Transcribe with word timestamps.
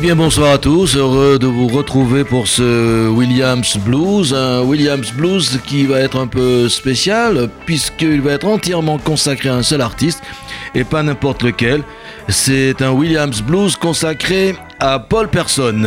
Bien 0.00 0.16
bonsoir 0.16 0.52
à 0.52 0.58
tous, 0.58 0.96
heureux 0.96 1.38
de 1.38 1.46
vous 1.46 1.68
retrouver 1.68 2.24
pour 2.24 2.48
ce 2.48 3.06
Williams 3.08 3.76
Blues, 3.76 4.32
un 4.32 4.62
Williams 4.62 5.12
Blues 5.12 5.60
qui 5.66 5.84
va 5.84 6.00
être 6.00 6.18
un 6.18 6.26
peu 6.26 6.70
spécial 6.70 7.50
puisqu'il 7.66 8.22
va 8.22 8.32
être 8.32 8.46
entièrement 8.46 8.96
consacré 8.96 9.50
à 9.50 9.56
un 9.56 9.62
seul 9.62 9.82
artiste 9.82 10.22
et 10.74 10.84
pas 10.84 11.02
n'importe 11.02 11.42
lequel. 11.42 11.82
C'est 12.28 12.80
un 12.80 12.92
Williams 12.92 13.42
Blues 13.42 13.76
consacré 13.76 14.56
à 14.78 14.98
Paul 14.98 15.28
Person. 15.28 15.86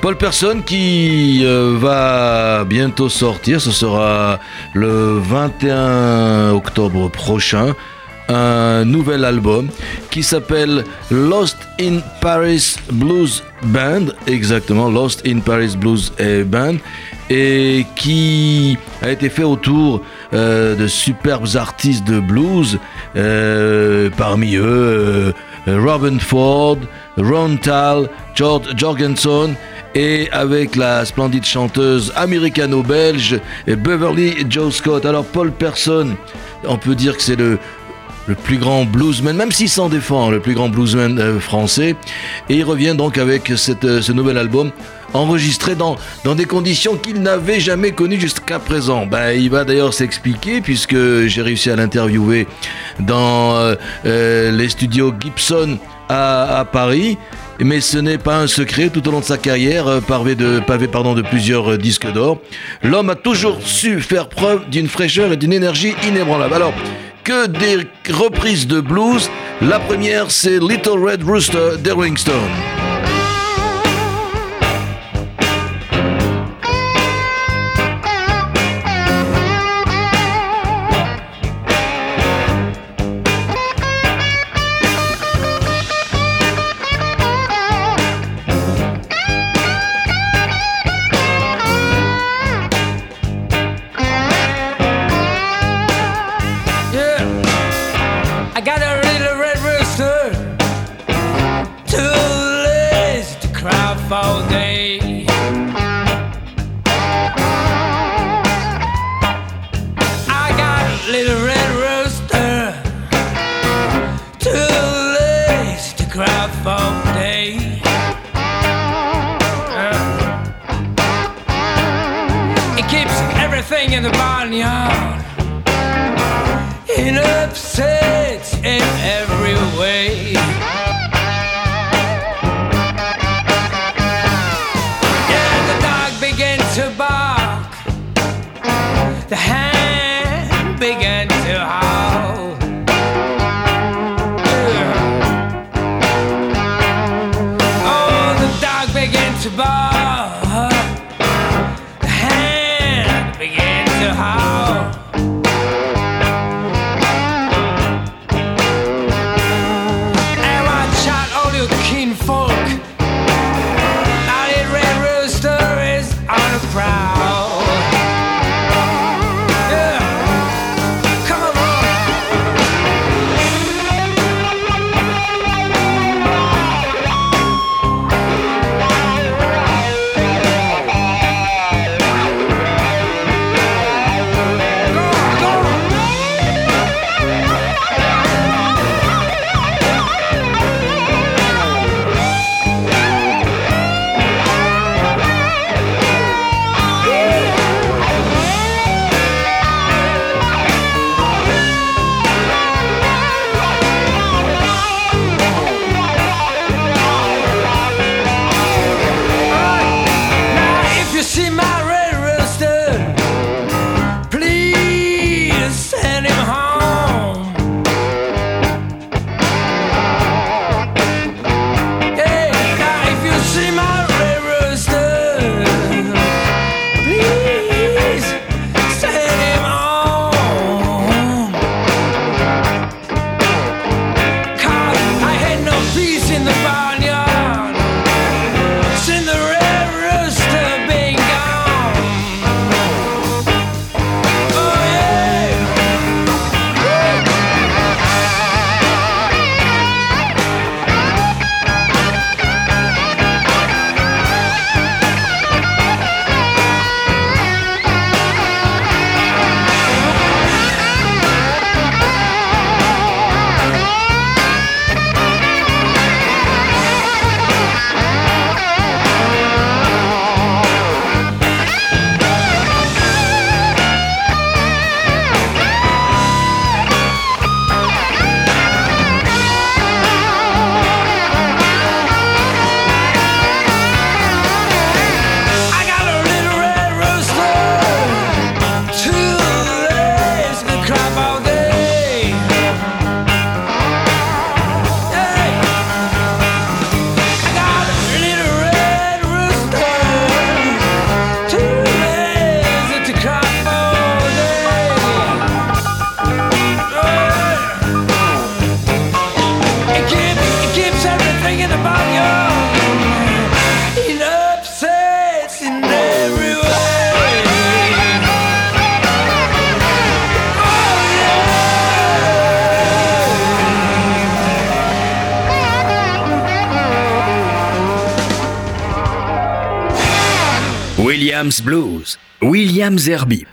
Paul 0.00 0.16
Person 0.16 0.62
qui 0.62 1.40
euh, 1.42 1.76
va 1.76 2.64
bientôt 2.64 3.08
sortir, 3.08 3.60
ce 3.60 3.72
sera 3.72 4.38
le 4.72 5.18
21 5.18 6.52
octobre 6.52 7.10
prochain, 7.10 7.74
un 8.28 8.84
nouvel 8.84 9.24
album 9.24 9.68
qui 10.10 10.22
s'appelle 10.22 10.84
Lost 11.10 11.56
in 11.80 11.98
Paris 12.20 12.76
Blues 12.92 13.42
Band, 13.64 14.06
exactement, 14.28 14.88
Lost 14.88 15.26
in 15.26 15.40
Paris 15.40 15.76
Blues 15.76 16.12
Band, 16.46 16.76
et 17.28 17.84
qui 17.96 18.78
a 19.02 19.10
été 19.10 19.28
fait 19.28 19.44
autour 19.44 20.02
euh, 20.32 20.76
de 20.76 20.86
superbes 20.86 21.56
artistes 21.56 22.06
de 22.06 22.20
blues, 22.20 22.78
euh, 23.16 24.10
parmi 24.16 24.54
eux 24.56 25.34
Robin 25.66 26.18
Ford, 26.18 26.78
Ron 27.16 27.56
Tal, 27.56 28.08
George 28.34 28.68
Jorgensen 28.76 29.54
et 29.94 30.30
avec 30.32 30.76
la 30.76 31.04
splendide 31.04 31.44
chanteuse 31.44 32.12
américano-belge 32.16 33.40
Beverly 33.66 34.46
Joe 34.48 34.74
Scott. 34.74 35.06
Alors 35.06 35.24
Paul 35.24 35.52
Person, 35.52 36.16
on 36.64 36.76
peut 36.76 36.94
dire 36.94 37.16
que 37.16 37.22
c'est 37.22 37.36
le, 37.36 37.58
le 38.28 38.34
plus 38.34 38.58
grand 38.58 38.84
bluesman, 38.84 39.34
même 39.34 39.50
s'il 39.50 39.70
s'en 39.70 39.88
défend, 39.88 40.30
le 40.30 40.40
plus 40.40 40.54
grand 40.54 40.68
bluesman 40.68 41.18
euh, 41.18 41.40
français. 41.40 41.96
Et 42.48 42.56
il 42.56 42.64
revient 42.64 42.94
donc 42.96 43.16
avec 43.16 43.50
euh, 43.50 43.56
ce 43.56 44.12
nouvel 44.12 44.36
album 44.36 44.70
enregistré 45.14 45.74
dans, 45.74 45.96
dans 46.24 46.34
des 46.34 46.44
conditions 46.44 46.96
qu'il 46.96 47.22
n'avait 47.22 47.60
jamais 47.60 47.92
connues 47.92 48.20
jusqu'à 48.20 48.58
présent. 48.58 49.06
Ben, 49.06 49.32
il 49.32 49.48
va 49.48 49.64
d'ailleurs 49.64 49.94
s'expliquer 49.94 50.60
puisque 50.60 50.96
j'ai 51.26 51.40
réussi 51.40 51.70
à 51.70 51.76
l'interviewer 51.76 52.46
dans 53.00 53.54
euh, 54.04 54.50
les 54.52 54.68
studios 54.68 55.14
Gibson 55.18 55.78
à 56.10 56.66
Paris 56.70 57.18
mais 57.64 57.80
ce 57.80 57.98
n'est 57.98 58.18
pas 58.18 58.38
un 58.38 58.46
secret 58.46 58.88
tout 58.90 59.06
au 59.08 59.10
long 59.10 59.20
de 59.20 59.24
sa 59.24 59.38
carrière, 59.38 59.86
euh, 59.86 60.00
pavé 60.00 60.34
de, 60.34 61.22
plusieurs 61.22 61.72
euh, 61.72 61.78
disques 61.78 62.10
d'or. 62.12 62.40
L'homme 62.82 63.10
a 63.10 63.14
toujours 63.14 63.60
su 63.62 64.00
faire 64.00 64.28
preuve 64.28 64.68
d'une 64.70 64.88
fraîcheur 64.88 65.32
et 65.32 65.36
d'une 65.36 65.52
énergie 65.52 65.94
inébranlable. 66.06 66.54
Alors, 66.54 66.72
que 67.24 67.46
des 67.46 67.86
reprises 68.10 68.66
de 68.66 68.80
blues. 68.80 69.28
La 69.60 69.78
première, 69.78 70.30
c'est 70.30 70.58
Little 70.60 71.04
Red 71.04 71.22
Rooster 71.24 71.76
de 71.82 71.90
Rolling. 71.90 72.16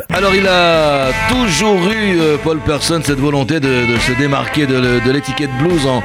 Alors 0.10 0.34
il 0.34 0.48
a 0.48 1.12
toujours 1.30 1.80
eu, 1.90 2.20
euh, 2.20 2.38
Paul 2.44 2.60
Person, 2.60 3.02
cette 3.04 3.20
volonté 3.20 3.60
de, 3.60 3.86
se 4.00 4.12
démarquer 4.18 4.66
de, 4.66 5.12
l'étiquette 5.12 5.52
blues 5.60 5.86
en, 5.86 6.04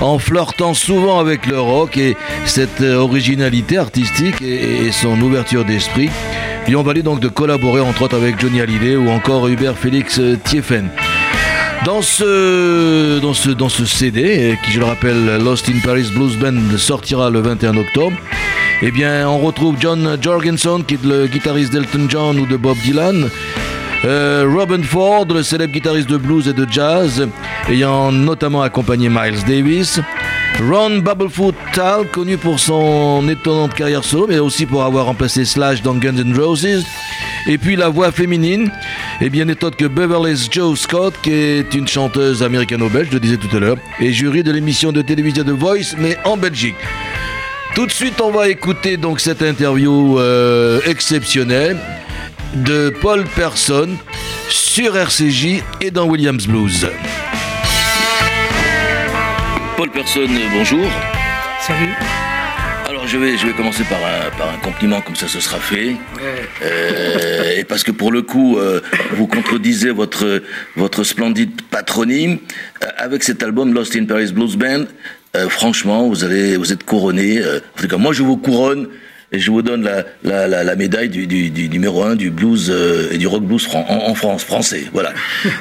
en, 0.00 0.18
flirtant 0.18 0.74
souvent 0.74 1.18
avec 1.18 1.46
le 1.46 1.58
rock 1.60 1.96
et 1.96 2.16
cette 2.44 2.82
euh, 2.82 2.96
originalité 2.96 3.78
artistique 3.78 4.42
et, 4.42 4.92
son 4.92 5.18
ouverture 5.20 5.64
d'esprit 5.64 6.10
lui 6.66 6.76
ont 6.76 6.82
valu 6.82 7.02
donc 7.02 7.20
de 7.20 7.28
collaborer 7.28 7.80
entre 7.80 8.02
autres 8.02 8.16
avec 8.16 8.38
Johnny 8.38 8.60
Hallyday 8.60 8.96
ou 8.96 9.08
encore 9.08 9.48
Hubert 9.48 9.78
Félix 9.78 10.18
euh, 10.18 10.36
Thieffen. 10.44 10.90
Dans 11.84 12.00
ce, 12.00 13.18
dans, 13.20 13.34
ce, 13.34 13.50
dans 13.50 13.68
ce 13.68 13.84
CD, 13.84 14.58
qui 14.64 14.72
je 14.72 14.78
le 14.78 14.86
rappelle, 14.86 15.42
Lost 15.42 15.68
in 15.68 15.78
Paris 15.84 16.10
Blues 16.14 16.36
Band 16.38 16.78
sortira 16.78 17.28
le 17.28 17.40
21 17.40 17.76
octobre, 17.76 18.16
eh 18.82 18.90
bien, 18.90 19.28
on 19.28 19.38
retrouve 19.38 19.76
John 19.78 20.16
Jorgensen, 20.20 20.84
qui 20.84 20.94
est 20.94 21.04
le 21.04 21.26
guitariste 21.26 21.72
d'Elton 21.72 22.06
John 22.08 22.38
ou 22.38 22.46
de 22.46 22.56
Bob 22.56 22.76
Dylan. 22.78 23.30
Euh, 24.04 24.46
Robin 24.46 24.82
Ford, 24.82 25.24
le 25.26 25.42
célèbre 25.42 25.72
guitariste 25.72 26.10
de 26.10 26.18
blues 26.18 26.46
et 26.48 26.52
de 26.52 26.66
jazz, 26.70 27.26
ayant 27.70 28.12
notamment 28.12 28.62
accompagné 28.62 29.08
Miles 29.08 29.44
Davis. 29.46 30.00
Ron 30.60 30.98
Bubblefoot 30.98 31.54
Tal, 31.72 32.06
connu 32.08 32.36
pour 32.36 32.60
son 32.60 33.26
étonnante 33.28 33.74
carrière 33.74 34.04
solo, 34.04 34.26
mais 34.28 34.38
aussi 34.38 34.66
pour 34.66 34.84
avoir 34.84 35.06
remplacé 35.06 35.44
Slash 35.44 35.82
dans 35.82 35.94
Guns 35.94 36.18
N' 36.18 36.36
Roses. 36.38 36.84
Et 37.46 37.58
puis 37.58 37.76
la 37.76 37.88
voix 37.88 38.12
féminine, 38.12 38.70
et 39.20 39.30
bien 39.30 39.48
étonnante 39.48 39.76
que 39.76 39.86
Beverly 39.86 40.48
Joe 40.50 40.78
Scott, 40.78 41.14
qui 41.22 41.32
est 41.32 41.74
une 41.74 41.88
chanteuse 41.88 42.42
américano-belge, 42.42 43.08
je 43.08 43.14
le 43.14 43.20
disais 43.20 43.36
tout 43.36 43.54
à 43.56 43.60
l'heure, 43.60 43.76
et 44.00 44.12
jury 44.12 44.42
de 44.42 44.52
l'émission 44.52 44.92
de 44.92 45.02
télévision 45.02 45.44
The 45.44 45.50
Voice, 45.50 45.96
mais 45.98 46.16
en 46.24 46.36
Belgique. 46.36 46.76
Tout 47.74 47.86
de 47.86 47.90
suite, 47.90 48.20
on 48.20 48.30
va 48.30 48.48
écouter 48.48 48.96
donc 48.96 49.18
cette 49.18 49.42
interview 49.42 50.20
euh, 50.20 50.80
exceptionnelle 50.86 51.76
de 52.54 52.90
Paul 53.00 53.24
Person 53.24 53.88
sur 54.48 54.96
RCJ 54.96 55.60
et 55.80 55.90
dans 55.90 56.06
Williams 56.06 56.46
Blues. 56.46 56.88
Paul 59.76 59.90
Person, 59.90 60.28
bonjour. 60.52 60.86
Salut. 61.60 61.90
Alors 62.86 63.08
je 63.08 63.18
vais, 63.18 63.36
je 63.36 63.44
vais 63.44 63.52
commencer 63.54 63.82
par 63.82 63.98
un, 63.98 64.30
par 64.38 64.54
un 64.54 64.58
compliment, 64.58 65.00
comme 65.00 65.16
ça 65.16 65.26
ce 65.26 65.40
sera 65.40 65.58
fait. 65.58 65.96
Euh, 66.62 67.58
et 67.58 67.64
parce 67.64 67.82
que 67.82 67.90
pour 67.90 68.12
le 68.12 68.22
coup, 68.22 68.56
euh, 68.56 68.82
vous 69.14 69.26
contredisez 69.26 69.90
votre, 69.90 70.42
votre 70.76 71.02
splendide 71.02 71.60
patronyme. 71.72 72.38
avec 72.98 73.24
cet 73.24 73.42
album 73.42 73.74
Lost 73.74 73.96
in 73.96 74.04
Paris 74.04 74.30
Blues 74.32 74.54
Band, 74.54 74.84
euh, 75.36 75.48
franchement, 75.48 76.08
vous, 76.08 76.24
allez, 76.24 76.56
vous 76.56 76.72
êtes 76.72 76.84
couronné. 76.84 77.38
Euh, 77.38 77.58
en 77.58 77.80
tout 77.80 77.88
cas, 77.88 77.96
moi, 77.96 78.12
je 78.12 78.22
vous 78.22 78.36
couronne 78.36 78.88
et 79.32 79.40
je 79.40 79.50
vous 79.50 79.62
donne 79.62 79.82
la, 79.82 80.04
la, 80.22 80.62
la, 80.62 80.76
médaille 80.76 81.08
du, 81.08 81.26
du, 81.26 81.50
du, 81.50 81.68
numéro 81.68 82.04
un 82.04 82.14
du 82.14 82.30
blues 82.30 82.70
euh, 82.70 83.10
et 83.10 83.18
du 83.18 83.26
rock 83.26 83.42
blues 83.42 83.66
en, 83.72 84.14
France, 84.14 84.44
français. 84.44 84.84
Voilà. 84.92 85.12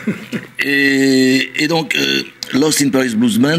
et, 0.64 1.50
et, 1.58 1.68
donc, 1.68 1.98
Lost 2.54 2.84
in 2.84 2.90
Paris 2.90 3.16
Blues 3.16 3.40
Band, 3.40 3.58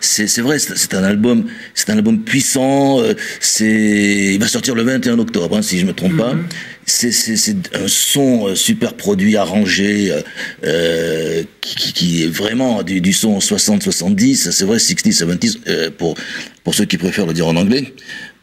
c'est 0.00 0.40
vrai, 0.40 0.58
c'est 0.58 0.94
un 0.94 1.04
album, 1.04 1.44
c'est 1.74 1.90
un 1.90 1.96
album 1.96 2.18
puissant. 2.22 2.98
c'est, 3.38 4.34
il 4.34 4.40
va 4.40 4.48
sortir 4.48 4.74
le 4.74 4.82
21 4.82 5.20
octobre, 5.20 5.56
hein, 5.56 5.62
si 5.62 5.78
je 5.78 5.86
me 5.86 5.92
trompe 5.92 6.16
pas. 6.16 6.34
C'est 6.84 7.54
un 7.74 7.86
son 7.86 8.48
euh, 8.48 8.54
super 8.56 8.94
produit, 8.94 9.36
arrangé, 9.36 10.10
euh, 10.10 10.20
euh, 10.64 11.42
qui, 11.60 12.24
est 12.24 12.26
vraiment 12.26 12.82
du, 12.82 13.12
son 13.12 13.38
60-70, 13.38 14.50
c'est 14.50 14.64
vrai 14.64 14.78
60-70 14.78 15.58
euh, 15.68 15.90
pour 15.96 16.16
pour 16.64 16.74
ceux 16.74 16.84
qui 16.84 16.96
préfèrent 16.96 17.26
le 17.26 17.34
dire 17.34 17.46
en 17.48 17.56
anglais. 17.56 17.94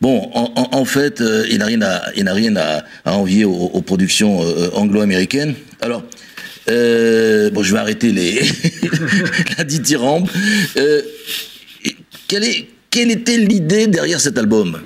Bon, 0.01 0.29
en, 0.33 0.85
fait, 0.85 1.21
il 1.49 1.57
n'a 1.57 1.65
rien 1.65 1.81
à 1.81 2.33
rien 2.33 2.55
à, 2.57 2.83
envier 3.05 3.45
aux, 3.45 3.81
productions 3.81 4.39
anglo-américaines. 4.73 5.55
Alors. 5.81 6.01
bon, 6.67 7.63
je 7.63 7.71
vais 7.71 7.79
arrêter 7.79 8.11
les 8.11 8.41
la 9.57 9.63
dithyrambe. 9.63 10.29
quelle, 12.27 12.43
quelle 12.89 13.11
était 13.11 13.37
l'idée 13.37 13.87
derrière 13.87 14.19
cet 14.19 14.37
album? 14.37 14.79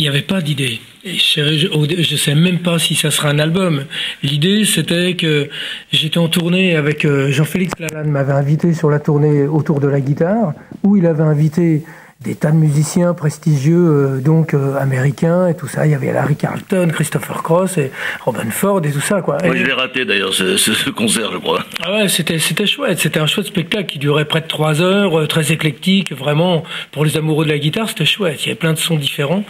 Il 0.00 0.04
n'y 0.04 0.08
avait 0.08 0.22
pas 0.22 0.40
d'idée. 0.40 0.80
Je 1.04 2.12
ne 2.12 2.16
sais 2.16 2.34
même 2.34 2.60
pas 2.60 2.78
si 2.78 2.94
ça 2.94 3.10
sera 3.10 3.28
un 3.28 3.38
album. 3.38 3.84
L'idée, 4.22 4.64
c'était 4.64 5.12
que 5.12 5.50
j'étais 5.92 6.16
en 6.16 6.28
tournée 6.28 6.74
avec 6.74 7.04
euh, 7.04 7.30
Jean-Félix 7.30 7.74
Lalanne, 7.78 8.10
m'avait 8.10 8.32
invité 8.32 8.72
sur 8.72 8.88
la 8.88 8.98
tournée 8.98 9.42
autour 9.42 9.78
de 9.78 9.88
la 9.88 10.00
guitare, 10.00 10.54
où 10.84 10.96
il 10.96 11.04
avait 11.04 11.22
invité 11.22 11.82
des 12.22 12.34
tas 12.34 12.50
de 12.50 12.56
musiciens 12.56 13.14
prestigieux, 13.14 13.76
euh, 13.76 14.20
donc 14.20 14.52
euh, 14.52 14.76
américains 14.76 15.48
et 15.48 15.56
tout 15.56 15.68
ça. 15.68 15.86
Il 15.86 15.92
y 15.92 15.94
avait 15.94 16.12
Larry 16.12 16.36
Carlton, 16.36 16.88
Christopher 16.92 17.42
Cross 17.42 17.78
et 17.78 17.90
Robin 18.24 18.50
Ford 18.50 18.80
et 18.84 18.92
tout 18.92 19.00
ça, 19.00 19.22
quoi. 19.22 19.38
Moi, 19.42 19.56
je 19.56 19.64
l'ai 19.64 19.72
raté 19.72 20.04
d'ailleurs, 20.04 20.34
ce, 20.34 20.56
ce, 20.56 20.90
concert, 20.90 21.32
je 21.32 21.38
crois. 21.38 21.64
Ah 21.82 21.94
ouais, 21.94 22.08
c'était, 22.08 22.38
c'était 22.38 22.66
chouette. 22.66 22.98
C'était 22.98 23.20
un 23.20 23.26
chouette 23.26 23.46
spectacle 23.46 23.86
qui 23.86 23.98
durait 23.98 24.26
près 24.26 24.40
de 24.42 24.46
trois 24.46 24.82
heures, 24.82 25.26
très 25.28 25.52
éclectique, 25.52 26.12
vraiment. 26.12 26.62
Pour 26.92 27.04
les 27.04 27.16
amoureux 27.16 27.44
de 27.44 27.50
la 27.50 27.58
guitare, 27.58 27.88
c'était 27.88 28.04
chouette. 28.04 28.44
Il 28.44 28.48
y 28.48 28.50
avait 28.50 28.58
plein 28.58 28.74
de 28.74 28.78
sons 28.78 28.96
différents. 28.96 29.44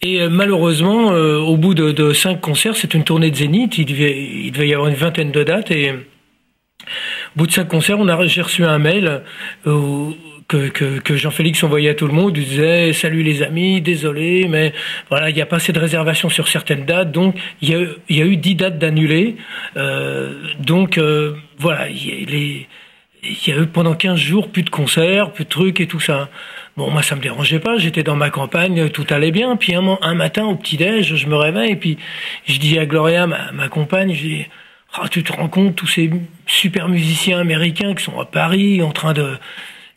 Et 0.00 0.20
euh, 0.20 0.28
malheureusement, 0.28 1.12
euh, 1.12 1.38
au 1.38 1.56
bout 1.56 1.74
de, 1.74 1.90
de, 1.90 2.12
cinq 2.12 2.40
concerts, 2.40 2.76
c'est 2.76 2.94
une 2.94 3.04
tournée 3.04 3.30
de 3.30 3.36
Zénith, 3.36 3.78
il 3.78 3.86
devait, 3.86 4.16
il 4.16 4.52
devait 4.52 4.68
y 4.68 4.74
avoir 4.74 4.88
une 4.88 4.94
vingtaine 4.94 5.32
de 5.32 5.42
dates, 5.42 5.72
et 5.72 5.90
au 5.90 5.96
bout 7.34 7.46
de 7.46 7.52
cinq 7.52 7.66
concerts, 7.66 7.98
on 7.98 8.06
a, 8.08 8.26
j'ai 8.26 8.42
reçu 8.42 8.64
un 8.64 8.78
mail 8.78 9.22
euh, 9.66 10.10
que, 10.48 10.68
que, 10.68 10.98
que 10.98 11.16
Jean-Félix 11.16 11.62
envoyait 11.62 11.90
à 11.90 11.94
tout 11.94 12.06
le 12.06 12.14
monde, 12.14 12.36
il 12.36 12.44
disait 12.44 12.92
«Salut 12.94 13.22
les 13.22 13.42
amis, 13.42 13.80
désolé, 13.80 14.48
mais 14.48 14.72
voilà, 15.10 15.30
il 15.30 15.36
n'y 15.36 15.42
a 15.42 15.46
pas 15.46 15.56
assez 15.56 15.72
de 15.72 15.78
réservations 15.78 16.30
sur 16.30 16.48
certaines 16.48 16.86
dates, 16.86 17.12
donc 17.12 17.36
il 17.60 17.70
y 17.70 17.74
a, 17.74 17.80
y 18.08 18.22
a 18.22 18.24
eu 18.24 18.36
dix 18.36 18.54
dates 18.54 18.78
d'annulées, 18.78 19.36
donc 20.58 20.98
voilà, 21.58 21.88
il 21.90 22.30
y, 22.30 22.66
y 23.46 23.52
a 23.52 23.56
eu 23.58 23.66
pendant 23.66 23.94
15 23.94 24.18
jours 24.18 24.48
plus 24.48 24.62
de 24.62 24.70
concerts, 24.70 25.32
plus 25.32 25.44
de 25.44 25.50
trucs 25.50 25.80
et 25.80 25.86
tout 25.86 26.00
ça. 26.00 26.28
Bon, 26.76 26.90
moi, 26.90 27.02
ça 27.02 27.16
me 27.16 27.20
dérangeait 27.20 27.58
pas. 27.58 27.76
J'étais 27.76 28.04
dans 28.04 28.14
ma 28.14 28.30
campagne, 28.30 28.88
tout 28.90 29.06
allait 29.10 29.32
bien. 29.32 29.56
Puis 29.56 29.74
un, 29.74 29.98
un 30.00 30.14
matin, 30.14 30.44
au 30.44 30.54
petit-déj, 30.54 31.16
je 31.16 31.26
me 31.26 31.34
réveille 31.34 31.72
et 31.72 31.76
puis 31.76 31.98
je 32.46 32.58
dis 32.58 32.78
à 32.78 32.86
Gloria, 32.86 33.26
ma, 33.26 33.50
ma 33.52 33.68
compagne, 33.68 34.14
je 34.14 34.22
dis, 34.22 34.46
oh, 34.96 35.08
tu 35.10 35.24
te 35.24 35.32
rends 35.32 35.48
compte, 35.48 35.74
tous 35.74 35.88
ces 35.88 36.08
super 36.46 36.88
musiciens 36.88 37.40
américains 37.40 37.94
qui 37.94 38.04
sont 38.04 38.18
à 38.20 38.24
Paris 38.24 38.80
en 38.80 38.92
train 38.92 39.12
de, 39.12 39.36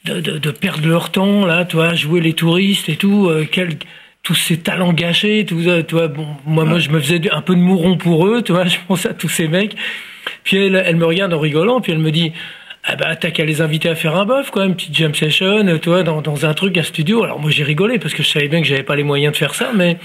de, 0.05 0.19
de, 0.19 0.37
de 0.37 0.51
perdre 0.51 0.87
leur 0.87 1.11
temps, 1.11 1.45
là, 1.45 1.65
toi, 1.65 1.93
jouer 1.93 2.21
les 2.21 2.33
touristes 2.33 2.89
et 2.89 2.95
tout, 2.95 3.27
euh, 3.29 3.45
quel, 3.49 3.77
tous 4.23 4.35
ces 4.35 4.57
talents 4.57 4.93
gâchés, 4.93 5.45
tout 5.45 5.63
ça, 5.63 5.83
tu 5.83 5.95
vois, 5.95 6.07
bon, 6.07 6.27
moi, 6.45 6.65
moi, 6.65 6.79
je 6.79 6.89
me 6.89 6.99
faisais 6.99 7.21
un 7.31 7.41
peu 7.41 7.55
de 7.55 7.59
mouron 7.59 7.97
pour 7.97 8.27
eux, 8.27 8.41
tu 8.41 8.51
vois, 8.51 8.65
je 8.67 8.77
pense 8.87 9.05
à 9.05 9.13
tous 9.13 9.29
ces 9.29 9.47
mecs. 9.47 9.75
Puis 10.43 10.57
elle, 10.57 10.81
elle 10.85 10.95
me 10.95 11.05
regarde 11.05 11.33
en 11.33 11.39
rigolant, 11.39 11.81
puis 11.81 11.91
elle 11.91 11.99
me 11.99 12.11
dit, 12.11 12.31
ah 12.83 12.95
bah 12.95 13.15
t'as 13.15 13.29
qu'à 13.29 13.45
les 13.45 13.61
inviter 13.61 13.89
à 13.89 13.95
faire 13.95 14.15
un 14.15 14.25
bœuf 14.25 14.49
quoi, 14.49 14.65
une 14.65 14.73
petite 14.73 14.95
jam 14.95 15.13
session, 15.13 15.77
toi 15.77 16.01
dans, 16.01 16.21
dans 16.21 16.47
un 16.47 16.53
truc, 16.55 16.77
un 16.77 16.83
studio. 16.83 17.23
Alors 17.23 17.39
moi 17.39 17.51
j'ai 17.51 17.63
rigolé 17.63 17.99
parce 17.99 18.15
que 18.15 18.23
je 18.23 18.27
savais 18.27 18.47
bien 18.47 18.59
que 18.59 18.67
j'avais 18.67 18.81
pas 18.81 18.95
les 18.95 19.03
moyens 19.03 19.33
de 19.33 19.37
faire 19.37 19.53
ça, 19.53 19.71
mais 19.75 19.97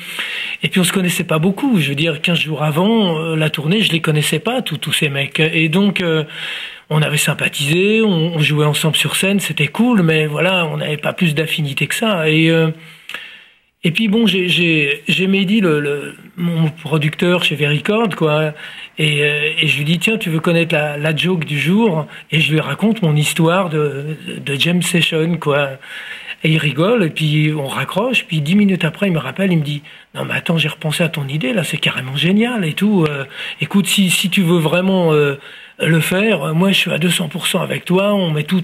et 0.63 0.69
puis 0.69 0.79
on 0.81 0.85
se 0.85 0.93
connaissait 0.93 1.25
pas 1.25 1.39
beaucoup. 1.39 1.81
Je 1.81 1.89
veux 1.89 1.95
dire, 1.95 2.21
15 2.21 2.39
jours 2.39 2.63
avant 2.63 3.19
euh, 3.19 3.35
la 3.37 3.49
tournée, 3.49 3.81
je 3.81 3.93
les 3.93 4.01
connaissais 4.01 4.41
pas 4.41 4.61
tous 4.61 4.77
tous 4.77 4.93
ces 4.93 5.09
mecs. 5.09 5.41
Et 5.41 5.71
donc 5.71 6.03
euh, 6.03 6.25
on 6.91 7.03
avait 7.03 7.17
sympathisé, 7.17 8.03
on, 8.03 8.39
jouait 8.39 8.67
ensemble 8.67 8.97
sur 8.97 9.17
scène, 9.17 9.41
c'était 9.41 9.69
cool, 9.69 10.03
mais 10.03 10.27
voilà, 10.27 10.67
on 10.67 10.77
n'avait 10.77 10.97
pas 10.97 11.13
plus 11.13 11.35
d'affinité 11.35 11.87
que 11.87 11.95
ça. 11.95 12.29
Et 12.29 12.51
euh, 12.51 12.71
et 13.87 13.93
puis 13.93 14.09
bon, 14.09 14.27
j'ai 14.27 15.27
Mehdi, 15.29 15.61
le, 15.61 15.79
le, 15.79 16.17
mon 16.37 16.71
producteur 16.71 17.45
chez 17.45 17.55
Vericord, 17.55 18.09
quoi. 18.17 18.53
Et, 18.99 19.23
euh, 19.23 19.53
et, 19.61 19.69
je 19.69 19.79
lui 19.79 19.85
dis, 19.85 20.01
tiens, 20.01 20.17
tu 20.19 20.29
veux 20.29 20.41
connaître 20.41 20.75
la, 20.75 20.97
la, 20.97 21.15
joke 21.15 21.45
du 21.45 21.57
jour? 21.57 22.07
Et 22.33 22.41
je 22.41 22.53
lui 22.53 22.59
raconte 22.59 23.03
mon 23.03 23.15
histoire 23.15 23.69
de, 23.71 24.17
de 24.45 24.81
session, 24.83 25.37
quoi. 25.37 25.79
Et 26.45 26.51
il 26.51 26.59
rigole, 26.59 27.05
et 27.05 27.11
puis 27.11 27.53
on 27.57 27.67
raccroche. 27.67 28.27
Puis 28.27 28.41
dix 28.41 28.55
minutes 28.55 28.85
après, 28.85 29.09
il 29.09 29.13
me 29.13 29.19
rappelle, 29.19 29.53
il 29.53 29.59
me 29.59 29.65
dit, 29.65 29.83
non 30.15 30.25
mais 30.25 30.35
attends, 30.35 30.59
j'ai 30.59 30.69
repensé 30.69 31.03
à 31.03 31.09
ton 31.09 31.27
idée, 31.27 31.53
là, 31.53 31.65
c'est 31.65 31.79
carrément 31.79 32.17
génial 32.17 32.65
et 32.65 32.75
tout. 32.75 33.05
Euh, 33.09 33.25
écoute, 33.61 33.87
si, 33.87 34.11
si 34.11 34.31
tu 34.31 34.43
veux 34.43 34.59
vraiment 34.59 35.13
euh, 35.13 35.37
le 35.79 36.01
faire, 36.01 36.55
moi 36.55 36.71
je 36.73 36.79
suis 36.79 36.91
à 36.91 36.99
200% 36.99 37.63
avec 37.63 37.85
toi, 37.85 38.15
on 38.15 38.31
met 38.31 38.45
tout... 38.45 38.63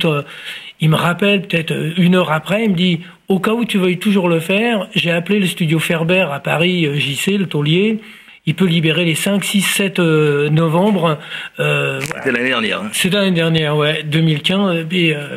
il 0.81 0.91
me 0.91 0.97
rappelle 0.97 1.43
peut-être 1.43 1.73
une 1.97 2.15
heure 2.15 2.31
après, 2.31 2.65
il 2.65 2.71
me 2.71 2.77
dit, 2.77 3.01
au 3.29 3.41
cas 3.41 3.53
où 3.53 3.65
tu 3.65 3.79
veuilles 3.79 3.99
toujours 3.99 4.29
le 4.29 4.41
faire, 4.41 4.89
j'ai 4.95 5.11
appelé 5.11 5.41
le 5.41 5.47
studio 5.47 5.79
Ferber 5.79 6.27
à 6.31 6.41
Paris, 6.41 6.89
JC, 7.01 7.39
le 7.39 7.47
taulier, 7.47 8.01
il 8.45 8.55
peut 8.55 8.67
libérer 8.67 9.05
les 9.05 9.15
5, 9.15 9.45
6, 9.45 9.63
7 9.63 9.99
novembre. 9.99 11.19
Euh, 11.61 12.01
C'était 12.01 12.33
l'année 12.33 12.49
dernière. 12.49 12.81
Hein. 12.81 12.91
C'était 12.93 13.17
l'année 13.17 13.31
dernière, 13.31 13.77
ouais, 13.77 14.03
2015. 14.03 14.87
Et, 14.91 15.15
euh, 15.15 15.37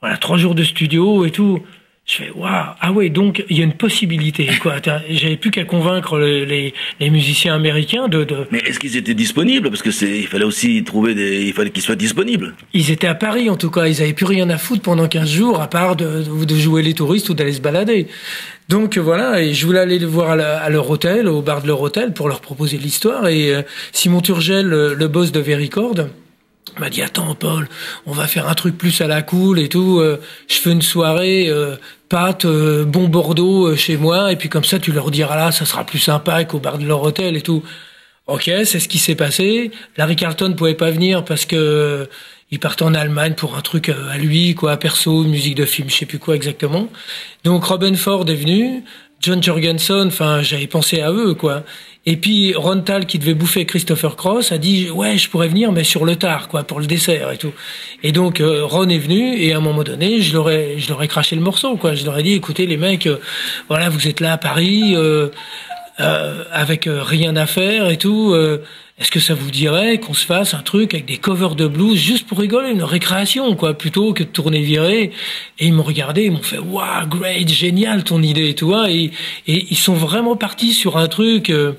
voilà, 0.00 0.16
trois 0.16 0.36
jours 0.36 0.54
de 0.54 0.64
studio 0.64 1.24
et 1.24 1.30
tout. 1.30 1.60
Je 2.08 2.14
fais 2.14 2.30
waouh 2.30 2.48
ah 2.80 2.90
ouais 2.90 3.10
donc 3.10 3.44
il 3.50 3.58
y 3.58 3.60
a 3.60 3.64
une 3.64 3.74
possibilité 3.74 4.48
quoi. 4.62 4.76
J'avais 5.10 5.36
plus 5.36 5.50
qu'à 5.50 5.64
convaincre 5.64 6.18
les, 6.18 6.72
les, 7.00 7.10
musiciens 7.10 7.54
américains 7.54 8.08
de. 8.08 8.24
de... 8.24 8.46
Mais 8.50 8.60
est-ce 8.60 8.78
qu'ils 8.78 8.96
étaient 8.96 9.12
disponibles? 9.12 9.68
Parce 9.68 9.82
que 9.82 9.90
c'est 9.90 10.20
il 10.20 10.26
fallait 10.26 10.46
aussi 10.46 10.82
trouver 10.84 11.14
des 11.14 11.44
il 11.44 11.52
fallait 11.52 11.68
qu'ils 11.68 11.82
soient 11.82 11.96
disponibles. 11.96 12.54
Ils 12.72 12.90
étaient 12.90 13.08
à 13.08 13.14
Paris 13.14 13.50
en 13.50 13.56
tout 13.56 13.70
cas 13.70 13.88
ils 13.88 14.00
avaient 14.00 14.14
plus 14.14 14.24
rien 14.24 14.48
à 14.48 14.56
foutre 14.56 14.80
pendant 14.80 15.06
15 15.06 15.30
jours 15.30 15.60
à 15.60 15.68
part 15.68 15.96
de, 15.96 16.44
de 16.46 16.54
jouer 16.54 16.82
les 16.82 16.94
touristes 16.94 17.28
ou 17.28 17.34
d'aller 17.34 17.52
se 17.52 17.60
balader. 17.60 18.06
Donc 18.70 18.96
voilà 18.96 19.42
et 19.42 19.52
je 19.52 19.66
voulais 19.66 19.80
aller 19.80 19.98
les 19.98 20.06
voir 20.06 20.30
à, 20.30 20.70
leur 20.70 20.88
hôtel 20.88 21.28
au 21.28 21.42
bar 21.42 21.60
de 21.60 21.66
leur 21.66 21.82
hôtel 21.82 22.14
pour 22.14 22.28
leur 22.28 22.40
proposer 22.40 22.78
l'histoire 22.78 23.28
et 23.28 23.54
euh, 23.54 23.62
Simon 23.92 24.22
Turgel 24.22 24.66
le, 24.66 24.94
le 24.94 25.08
boss 25.08 25.30
de 25.30 25.40
Vericord 25.40 25.94
m'a 26.78 26.90
dit 26.90 27.02
attends 27.02 27.34
Paul, 27.34 27.68
on 28.06 28.12
va 28.12 28.26
faire 28.26 28.48
un 28.48 28.54
truc 28.54 28.76
plus 28.76 29.00
à 29.00 29.06
la 29.06 29.22
cool 29.22 29.58
et 29.58 29.68
tout. 29.68 29.98
Euh, 30.00 30.20
je 30.48 30.56
fais 30.56 30.72
une 30.72 30.82
soirée 30.82 31.48
euh, 31.48 31.76
pâte 32.08 32.44
euh, 32.44 32.84
bon 32.84 33.08
Bordeaux 33.08 33.76
chez 33.76 33.96
moi 33.96 34.32
et 34.32 34.36
puis 34.36 34.48
comme 34.48 34.64
ça 34.64 34.78
tu 34.78 34.92
leur 34.92 35.10
diras 35.10 35.36
là, 35.36 35.52
ça 35.52 35.64
sera 35.64 35.84
plus 35.84 35.98
sympa 35.98 36.44
qu'au 36.44 36.58
bar 36.58 36.78
de 36.78 36.86
leur 36.86 37.02
hôtel 37.02 37.36
et 37.36 37.42
tout. 37.42 37.62
Ok, 38.26 38.44
c'est 38.64 38.78
ce 38.78 38.88
qui 38.88 38.98
s'est 38.98 39.14
passé. 39.14 39.70
Larry 39.96 40.16
Carlton 40.16 40.54
pouvait 40.54 40.74
pas 40.74 40.90
venir 40.90 41.24
parce 41.24 41.46
que 41.46 42.08
il 42.50 42.58
partait 42.58 42.82
en 42.82 42.94
Allemagne 42.94 43.34
pour 43.34 43.56
un 43.56 43.60
truc 43.60 43.90
à 43.90 44.16
lui, 44.16 44.54
quoi, 44.54 44.76
perso, 44.78 45.22
musique 45.24 45.54
de 45.54 45.66
film, 45.66 45.90
je 45.90 45.96
sais 45.96 46.06
plus 46.06 46.18
quoi 46.18 46.34
exactement. 46.34 46.88
Donc 47.44 47.64
Robin 47.64 47.94
Ford 47.94 48.28
est 48.28 48.34
venu. 48.34 48.82
John 49.20 49.42
Jorgensen, 49.42 50.06
enfin, 50.06 50.42
j'avais 50.42 50.68
pensé 50.68 51.00
à 51.00 51.10
eux, 51.10 51.34
quoi. 51.34 51.64
Et 52.10 52.16
puis 52.16 52.54
Rontal, 52.54 53.04
qui 53.04 53.18
devait 53.18 53.34
bouffer 53.34 53.66
Christopher 53.66 54.16
Cross, 54.16 54.50
a 54.50 54.56
dit 54.56 54.88
ouais, 54.90 55.18
je 55.18 55.28
pourrais 55.28 55.48
venir, 55.48 55.72
mais 55.72 55.84
sur 55.84 56.06
le 56.06 56.16
tard, 56.16 56.48
quoi, 56.48 56.62
pour 56.62 56.80
le 56.80 56.86
dessert 56.86 57.30
et 57.30 57.36
tout. 57.36 57.52
Et 58.02 58.12
donc 58.12 58.40
euh, 58.40 58.64
Ron 58.64 58.88
est 58.88 58.98
venu 58.98 59.36
et 59.38 59.52
à 59.52 59.58
un 59.58 59.60
moment 59.60 59.82
donné, 59.82 60.22
je 60.22 60.32
leur 60.32 60.50
ai, 60.50 60.78
craché 61.06 61.36
le 61.36 61.42
morceau, 61.42 61.76
quoi. 61.76 61.94
Je 61.94 62.06
leur 62.06 62.18
ai 62.18 62.22
dit 62.22 62.32
écoutez 62.32 62.64
les 62.64 62.78
mecs, 62.78 63.06
euh, 63.06 63.18
voilà, 63.68 63.90
vous 63.90 64.08
êtes 64.08 64.20
là 64.20 64.32
à 64.32 64.38
Paris 64.38 64.94
euh, 64.96 65.28
avec 66.50 66.88
rien 66.88 67.36
à 67.36 67.44
faire 67.44 67.90
et 67.90 67.98
tout. 67.98 68.34
Est-ce 69.00 69.12
que 69.12 69.20
ça 69.20 69.34
vous 69.34 69.52
dirait 69.52 69.98
qu'on 70.00 70.12
se 70.12 70.26
fasse 70.26 70.54
un 70.54 70.62
truc 70.62 70.92
avec 70.92 71.06
des 71.06 71.18
covers 71.18 71.54
de 71.54 71.68
blues 71.68 71.96
juste 71.96 72.26
pour 72.26 72.38
rigoler, 72.38 72.70
une 72.70 72.82
récréation, 72.82 73.54
quoi, 73.54 73.74
plutôt 73.74 74.12
que 74.12 74.24
de 74.24 74.28
tourner 74.28 74.60
viré 74.60 75.12
Et 75.60 75.66
ils 75.66 75.72
m'ont 75.72 75.84
regardé, 75.84 76.24
ils 76.24 76.32
m'ont 76.32 76.42
fait, 76.42 76.58
waouh, 76.58 77.06
great, 77.06 77.48
génial 77.48 78.02
ton 78.02 78.22
idée, 78.22 78.54
tu 78.54 78.64
et 78.84 79.12
ils 79.46 79.76
sont 79.76 79.94
vraiment 79.94 80.34
partis 80.34 80.72
sur 80.72 80.96
un 80.96 81.06
truc. 81.06 81.50
Euh, 81.50 81.74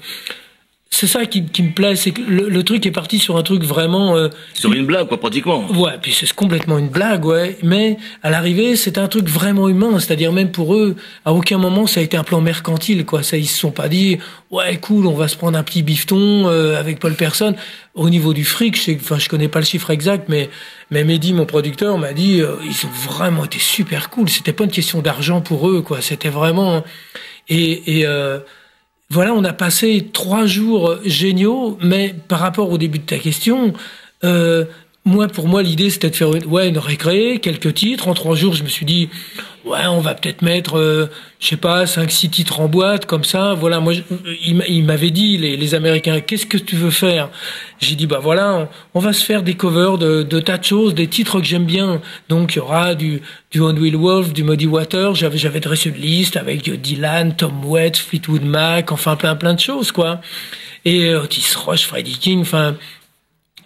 c'est 0.91 1.07
ça 1.07 1.25
qui, 1.25 1.45
qui, 1.45 1.63
me 1.63 1.71
plaît, 1.71 1.95
c'est 1.95 2.11
que 2.11 2.21
le, 2.21 2.63
truc 2.63 2.85
est 2.85 2.91
parti 2.91 3.19
sur 3.19 3.37
un 3.37 3.43
truc 3.43 3.63
vraiment... 3.63 4.17
Euh, 4.17 4.29
sur 4.53 4.73
une 4.73 4.85
blague, 4.85 5.07
quoi, 5.07 5.19
pratiquement. 5.19 5.65
Ouais, 5.71 5.93
puis 6.01 6.11
c'est 6.11 6.31
complètement 6.33 6.77
une 6.77 6.89
blague, 6.89 7.25
ouais. 7.25 7.57
Mais 7.63 7.97
à 8.23 8.29
l'arrivée, 8.29 8.75
c'est 8.75 8.97
un 8.97 9.07
truc 9.07 9.29
vraiment 9.29 9.69
humain, 9.69 9.99
c'est-à-dire 9.99 10.33
même 10.33 10.51
pour 10.51 10.75
eux, 10.75 10.95
à 11.25 11.33
aucun 11.33 11.57
moment 11.57 11.85
ça 11.87 11.99
a 11.99 12.03
été 12.03 12.17
un 12.17 12.23
plan 12.23 12.41
mercantile, 12.41 13.05
quoi. 13.05 13.23
Ça, 13.23 13.37
ils 13.37 13.47
se 13.47 13.57
sont 13.57 13.71
pas 13.71 13.87
dit, 13.87 14.17
ouais, 14.51 14.77
cool, 14.77 15.05
on 15.05 15.13
va 15.13 15.27
se 15.27 15.37
prendre 15.37 15.57
un 15.57 15.63
petit 15.63 15.83
bifton 15.83 16.47
euh, 16.47 16.77
avec 16.77 16.99
Paul 16.99 17.13
Personne. 17.13 17.55
Au 17.93 18.09
niveau 18.09 18.33
du 18.33 18.43
fric, 18.43 18.75
je 18.75 18.81
sais, 18.81 18.97
enfin, 18.99 19.19
je 19.19 19.29
connais 19.29 19.47
pas 19.47 19.59
le 19.59 19.65
chiffre 19.65 19.91
exact, 19.91 20.27
mais 20.27 20.49
mais 20.91 21.03
Mehdi, 21.03 21.33
mon 21.33 21.45
producteur, 21.45 21.97
m'a 21.99 22.13
dit, 22.13 22.41
euh, 22.41 22.55
ils 22.65 22.85
ont 22.85 23.11
vraiment 23.11 23.45
été 23.45 23.59
super 23.59 24.09
cool. 24.09 24.27
C'était 24.27 24.53
pas 24.53 24.63
une 24.63 24.71
question 24.71 25.01
d'argent 25.01 25.39
pour 25.39 25.69
eux, 25.69 25.81
quoi. 25.81 26.01
C'était 26.01 26.29
vraiment 26.29 26.83
et 27.47 27.99
et 27.99 28.05
euh, 28.07 28.39
voilà, 29.11 29.33
on 29.33 29.43
a 29.43 29.53
passé 29.53 30.09
trois 30.13 30.45
jours 30.45 30.97
géniaux, 31.03 31.77
mais 31.81 32.13
par 32.27 32.39
rapport 32.39 32.71
au 32.71 32.77
début 32.77 32.99
de 32.99 33.05
ta 33.05 33.17
question, 33.17 33.73
euh, 34.23 34.65
moi, 35.09 35.27
pour 35.27 35.47
moi, 35.47 35.61
l'idée, 35.63 35.89
c'était 35.89 36.09
de 36.09 36.15
faire 36.15 36.33
une, 36.33 36.45
ouais, 36.45 36.69
une 36.69 36.77
récré, 36.77 37.39
quelques 37.41 37.73
titres. 37.73 38.07
En 38.07 38.13
trois 38.13 38.35
jours, 38.35 38.53
je 38.53 38.63
me 38.63 38.69
suis 38.69 38.85
dit, 38.85 39.09
ouais, 39.65 39.85
on 39.87 39.99
va 39.99 40.13
peut-être 40.13 40.41
mettre, 40.41 40.77
euh, 40.77 41.09
je 41.39 41.47
sais 41.47 41.57
pas, 41.57 41.85
cinq, 41.85 42.11
six 42.11 42.29
titres 42.29 42.59
en 42.59 42.67
boîte, 42.67 43.05
comme 43.05 43.23
ça. 43.23 43.53
Voilà, 43.55 43.79
moi, 43.79 43.93
il 44.37 44.83
m'avait 44.85 45.11
dit, 45.11 45.37
les, 45.37 45.75
Américains, 45.75 46.21
qu'est-ce 46.21 46.45
que 46.45 46.57
tu 46.57 46.75
veux 46.75 46.91
faire? 46.91 47.29
J'ai 47.79 47.95
dit, 47.95 48.07
bah 48.07 48.19
voilà, 48.21 48.69
on, 48.93 48.99
va 48.99 49.13
se 49.13 49.23
faire 49.23 49.43
des 49.43 49.55
covers 49.55 49.97
de, 49.97 50.39
tas 50.39 50.57
de 50.57 50.63
choses, 50.63 50.95
des 50.95 51.07
titres 51.07 51.39
que 51.39 51.45
j'aime 51.45 51.65
bien. 51.65 52.01
Donc, 52.29 52.53
il 52.53 52.57
y 52.57 52.61
aura 52.61 52.95
du, 52.95 53.21
du 53.51 53.61
On 53.61 53.75
Will 53.75 53.95
Wolf, 53.95 54.33
du 54.33 54.43
Muddy 54.43 54.67
Water. 54.67 55.15
J'avais, 55.15 55.37
j'avais 55.37 55.59
dressé 55.59 55.89
une 55.89 56.01
liste 56.01 56.37
avec 56.37 56.69
Dylan, 56.69 57.35
Tom 57.35 57.65
Waits, 57.65 57.97
Fleetwood 57.97 58.43
Mac, 58.43 58.91
enfin, 58.91 59.15
plein, 59.15 59.35
plein 59.35 59.53
de 59.53 59.59
choses, 59.59 59.91
quoi. 59.91 60.21
Et 60.85 61.09
euh, 61.09 61.23
Otis 61.23 61.55
Roche, 61.55 61.85
Freddie 61.85 62.17
King, 62.17 62.41
enfin 62.41 62.75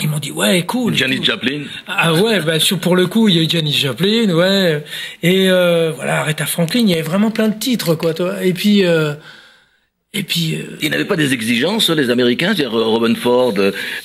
ils 0.01 0.09
m'ont 0.09 0.19
dit 0.19 0.31
ouais 0.31 0.63
cool. 0.65 0.95
Janis 0.95 1.23
Joplin. 1.23 1.61
Ah 1.87 2.13
ouais 2.13 2.39
bah 2.41 2.57
pour 2.81 2.95
le 2.95 3.07
coup 3.07 3.27
il 3.29 3.35
y 3.35 3.39
a 3.39 3.43
eu 3.43 3.49
Janis 3.49 3.73
Joplin 3.73 4.29
ouais 4.33 4.83
et 5.21 5.49
euh, 5.49 5.91
voilà 5.95 6.21
Aretha 6.21 6.45
Franklin 6.45 6.81
il 6.81 6.89
y 6.89 6.93
avait 6.93 7.01
vraiment 7.01 7.31
plein 7.31 7.49
de 7.49 7.57
titres 7.57 7.95
quoi 7.95 8.13
toi 8.13 8.43
et 8.43 8.53
puis 8.53 8.85
euh, 8.85 9.13
et 10.13 10.23
puis 10.23 10.55
euh, 10.55 10.77
ils 10.81 10.89
n'avaient 10.89 11.05
pas 11.05 11.15
des 11.15 11.33
exigences 11.33 11.89
les 11.89 12.09
Américains 12.09 12.53
c'est-à-dire 12.55 12.71
Robin 12.71 13.15
Ford, 13.15 13.53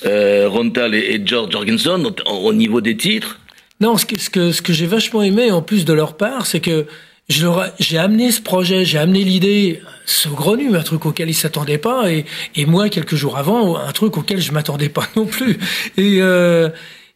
Rontal 0.04 0.94
et, 0.94 1.20
George 1.24 1.52
Jorgensen 1.52 2.06
au, 2.06 2.30
au, 2.30 2.52
niveau 2.52 2.80
des 2.80 2.96
titres. 2.96 3.40
Non 3.80 3.96
ce 3.96 4.06
que 4.06 4.18
ce 4.18 4.30
que 4.30 4.52
ce 4.52 4.62
que 4.62 4.72
j'ai 4.72 4.86
vachement 4.86 5.22
aimé 5.22 5.50
en 5.50 5.62
plus 5.62 5.84
de 5.84 5.92
leur 5.92 6.16
part 6.16 6.46
c'est 6.46 6.60
que 6.60 6.86
j'ai 7.28 7.98
amené 7.98 8.30
ce 8.30 8.40
projet, 8.40 8.84
j'ai 8.84 8.98
amené 8.98 9.22
l'idée 9.22 9.82
saugrenue, 10.06 10.74
un 10.76 10.82
truc 10.82 11.04
auquel 11.04 11.28
ils 11.28 11.34
s'attendaient 11.34 11.78
pas, 11.78 12.10
et, 12.10 12.24
et 12.56 12.64
moi 12.64 12.88
quelques 12.88 13.16
jours 13.16 13.36
avant, 13.36 13.76
un 13.76 13.92
truc 13.92 14.16
auquel 14.16 14.40
je 14.40 14.52
m'attendais 14.52 14.88
pas 14.88 15.06
non 15.16 15.26
plus. 15.26 15.58
Et 15.98 16.22
euh, 16.22 16.70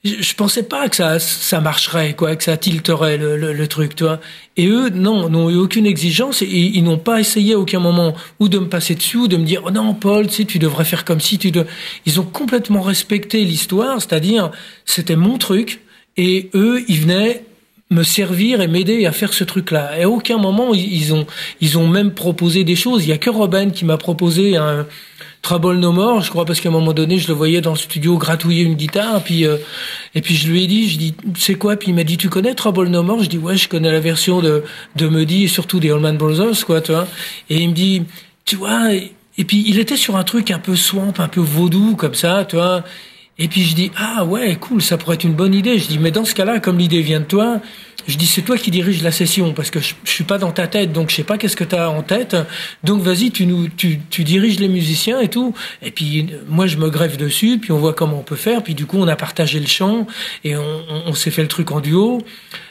je 0.05 0.35
pensais 0.35 0.65
pas 0.65 0.89
que 0.89 0.97
ça 0.97 1.19
ça 1.19 1.61
marcherait, 1.61 2.15
quoi, 2.15 2.37
que 2.37 2.45
ça 2.45 2.57
tilterait 2.57 3.17
le, 3.17 3.37
le, 3.53 3.69
truc, 3.69 3.95
toi. 3.95 4.21
Et 4.57 4.67
eux, 4.67 4.91
non, 4.91 5.31
n'ont 5.31 5.49
eu 5.49 5.57
aucune 5.57 5.87
exigence 5.87 6.43
et 6.43 6.47
ils 6.47 6.83
n'ont 6.83 6.99
pas 6.99 7.21
essayé 7.21 7.55
à 7.55 7.59
aucun 7.59 7.79
moment 7.79 8.15
ou 8.39 8.49
de 8.49 8.59
me 8.59 8.69
passer 8.69 8.95
dessus 8.95 9.17
ou 9.17 9.29
de 9.29 9.37
me 9.37 9.45
dire 9.45 9.63
oh 9.65 9.71
non 9.71 9.95
Paul, 9.95 10.27
tu 10.27 10.35
sais, 10.35 10.45
tu 10.45 10.59
devrais 10.59 10.85
faire 10.85 11.05
comme 11.05 11.21
si 11.21 11.39
tu. 11.39 11.53
De... 11.53 11.67
Ils 12.05 12.21
ont 12.21 12.25
complètement 12.25 12.83
respecté 12.83 13.45
l'histoire, 13.45 14.03
c'est-à-dire 14.03 14.51
c'était 14.85 15.17
mon 15.17 15.39
truc 15.39 15.81
et 16.17 16.51
eux, 16.55 16.85
ils 16.89 17.01
venaient 17.01 17.45
me 17.93 18.03
servir 18.03 18.61
et 18.61 18.69
m'aider 18.69 19.07
à 19.07 19.13
faire 19.13 19.33
ce 19.33 19.45
truc-là. 19.45 19.99
Et 19.99 20.03
à 20.03 20.09
aucun 20.09 20.39
moment 20.39 20.75
ils 20.75 21.15
ont 21.15 21.27
ils 21.61 21.79
ont 21.79 21.87
même 21.87 22.13
proposé 22.13 22.65
des 22.65 22.77
choses. 22.77 23.05
Il 23.05 23.11
y 23.11 23.13
a 23.13 23.19
que 23.19 23.31
Robin 23.31 23.71
qui 23.71 23.85
m'a 23.85 23.97
proposé 23.97 24.57
un 24.57 24.87
Trouble 25.43 25.79
No 25.79 25.91
More, 25.91 26.23
je 26.23 26.31
crois, 26.31 26.45
parce 26.45 26.61
qu'à 26.61 26.69
un 26.69 26.73
moment 26.73 26.93
donné, 26.93 27.19
je 27.19 27.27
le 27.27 27.35
voyais 27.35 27.61
dans 27.61 27.73
le 27.73 27.77
studio 27.77 28.17
gratouiller 28.17 28.63
une 28.63 28.75
guitare, 28.75 29.21
puis 29.25 29.45
euh, 29.45 29.57
et 30.15 30.21
puis 30.21 30.37
je 30.37 30.49
lui 30.49 30.63
ai 30.63 30.67
dit, 30.69 30.89
je 30.89 30.99
dis, 30.99 31.15
c'est 31.37 31.57
quoi? 31.57 31.75
Puis 31.75 31.89
il 31.89 31.95
m'a 31.97 32.05
dit, 32.05 32.17
tu 32.17 32.29
connais 32.29 32.55
Trouble 32.55 32.87
No 32.89 33.03
More? 33.03 33.25
Je 33.25 33.29
dis, 33.29 33.39
ouais, 33.39 33.57
je 33.57 33.69
connais 33.69 33.91
la 33.91 33.99
version 33.99 34.41
de 34.41 34.63
de 34.95 35.09
Muddy 35.09 35.45
et 35.45 35.49
surtout 35.49 35.81
des 35.81 35.91
Allman 35.91 36.17
Brothers, 36.17 36.65
quoi, 36.65 36.81
tu 36.81 36.93
vois. 36.93 37.09
Et 37.51 37.57
il 37.57 37.71
me 37.71 37.75
dit, 37.75 38.05
tu 38.45 38.55
vois, 38.55 38.95
et, 38.95 39.13
puis 39.45 39.65
il 39.67 39.81
était 39.81 39.97
sur 39.97 40.15
un 40.15 40.23
truc 40.23 40.53
un 40.53 40.61
peu 40.61 40.77
swamp, 40.77 41.15
un 41.19 41.29
peu 41.29 41.41
vaudou 41.41 41.97
comme 41.97 42.15
ça, 42.15 42.45
tu 42.49 42.55
vois. 42.55 42.85
Et 43.43 43.49
puis 43.49 43.65
je 43.65 43.75
dis 43.75 43.91
ah 43.97 44.25
ouais 44.25 44.55
cool 44.55 44.81
ça 44.81 44.97
pourrait 44.97 45.17
être 45.17 45.25
une 45.25 45.35
bonne 45.35 45.53
idée. 45.53 45.77
Je 45.81 45.89
dis 45.89 45.99
mais 45.99 46.13
dans 46.13 46.25
ce 46.25 46.33
cas-là 46.33 46.61
comme 46.61 46.79
l'idée 46.79 47.03
vient 47.03 47.19
de 47.19 47.25
toi, 47.25 47.61
je 48.07 48.17
dis 48.17 48.27
c'est 48.27 48.43
toi 48.43 48.57
qui 48.57 48.71
dirige 48.71 49.03
la 49.03 49.11
session 49.11 49.53
parce 49.53 49.69
que 49.69 49.81
je, 49.81 49.95
je 50.05 50.11
suis 50.11 50.23
pas 50.23 50.39
dans 50.39 50.53
ta 50.53 50.69
tête 50.69 50.93
donc 50.93 51.11
je 51.11 51.17
sais 51.17 51.25
pas 51.25 51.39
qu'est-ce 51.39 51.57
que 51.57 51.65
tu 51.65 51.75
as 51.75 51.91
en 51.91 52.03
tête. 52.03 52.37
Donc 52.85 53.03
vas-y 53.03 53.33
tu 53.33 53.47
nous 53.47 53.67
tu, 53.67 53.99
tu 54.11 54.23
diriges 54.23 54.61
les 54.61 54.69
musiciens 54.69 55.21
et 55.21 55.29
tout. 55.29 55.55
Et 55.83 55.91
puis 55.91 56.29
moi 56.49 56.69
je 56.69 56.77
me 56.77 56.89
greffe 56.89 57.17
dessus 57.17 57.59
puis 57.61 57.73
on 57.73 57.79
voit 57.79 57.95
comment 57.95 58.21
on 58.21 58.23
peut 58.23 58.37
faire. 58.37 58.63
Puis 58.63 58.77
du 58.77 58.87
coup 58.87 58.99
on 58.99 59.09
a 59.09 59.17
partagé 59.17 59.59
le 59.59 59.67
chant 59.67 60.07
et 60.45 60.57
on, 60.57 60.83
on, 61.07 61.15
s'est 61.15 61.33
fait 61.33 61.43
le 61.43 61.49
truc 61.49 61.73
en 61.73 61.81
duo. 61.81 62.23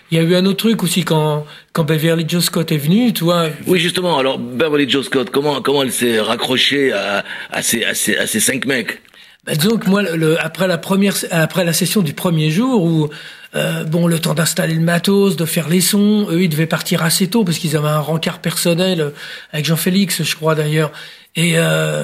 Il 0.09 0.17
y 0.17 0.21
a 0.21 0.23
eu 0.23 0.35
un 0.35 0.45
autre 0.45 0.57
truc 0.57 0.83
aussi 0.83 1.03
quand, 1.03 1.45
quand 1.73 1.83
Beverly 1.83 2.25
Joe 2.27 2.43
Scott 2.43 2.71
est 2.71 2.77
venue, 2.77 3.13
tu 3.13 3.23
vois. 3.23 3.47
Oui, 3.65 3.79
justement. 3.79 4.17
Alors, 4.17 4.39
Beverly 4.39 4.89
Joe 4.89 5.05
Scott, 5.05 5.29
comment, 5.29 5.61
comment 5.61 5.83
elle 5.83 5.93
s'est 5.93 6.19
raccrochée 6.19 6.91
à, 6.91 7.23
à, 7.49 7.61
ces, 7.61 7.85
à, 7.85 7.93
ces, 7.93 8.17
à 8.17 8.27
ces 8.27 8.41
cinq 8.41 8.65
mecs? 8.65 8.99
Bah, 9.45 9.55
disons 9.55 9.77
que 9.77 9.89
moi, 9.89 10.03
le, 10.03 10.39
après 10.43 10.67
la 10.67 10.77
première, 10.77 11.15
après 11.31 11.63
la 11.63 11.73
session 11.73 12.01
du 12.01 12.13
premier 12.13 12.51
jour 12.51 12.83
où 12.83 13.09
euh, 13.55 13.83
bon, 13.83 14.07
le 14.07 14.19
temps 14.19 14.33
d'installer 14.33 14.75
le 14.75 14.81
matos, 14.81 15.35
de 15.35 15.45
faire 15.45 15.67
les 15.67 15.81
sons, 15.81 16.27
eux 16.29 16.43
ils 16.43 16.49
devaient 16.49 16.67
partir 16.67 17.03
assez 17.03 17.27
tôt 17.27 17.43
parce 17.43 17.57
qu'ils 17.57 17.75
avaient 17.75 17.87
un 17.87 17.99
rencard 17.99 18.39
personnel 18.39 19.01
euh, 19.01 19.09
avec 19.51 19.65
Jean-Félix, 19.65 20.23
je 20.23 20.35
crois 20.35 20.55
d'ailleurs. 20.55 20.91
Et 21.35 21.53
euh, 21.57 22.03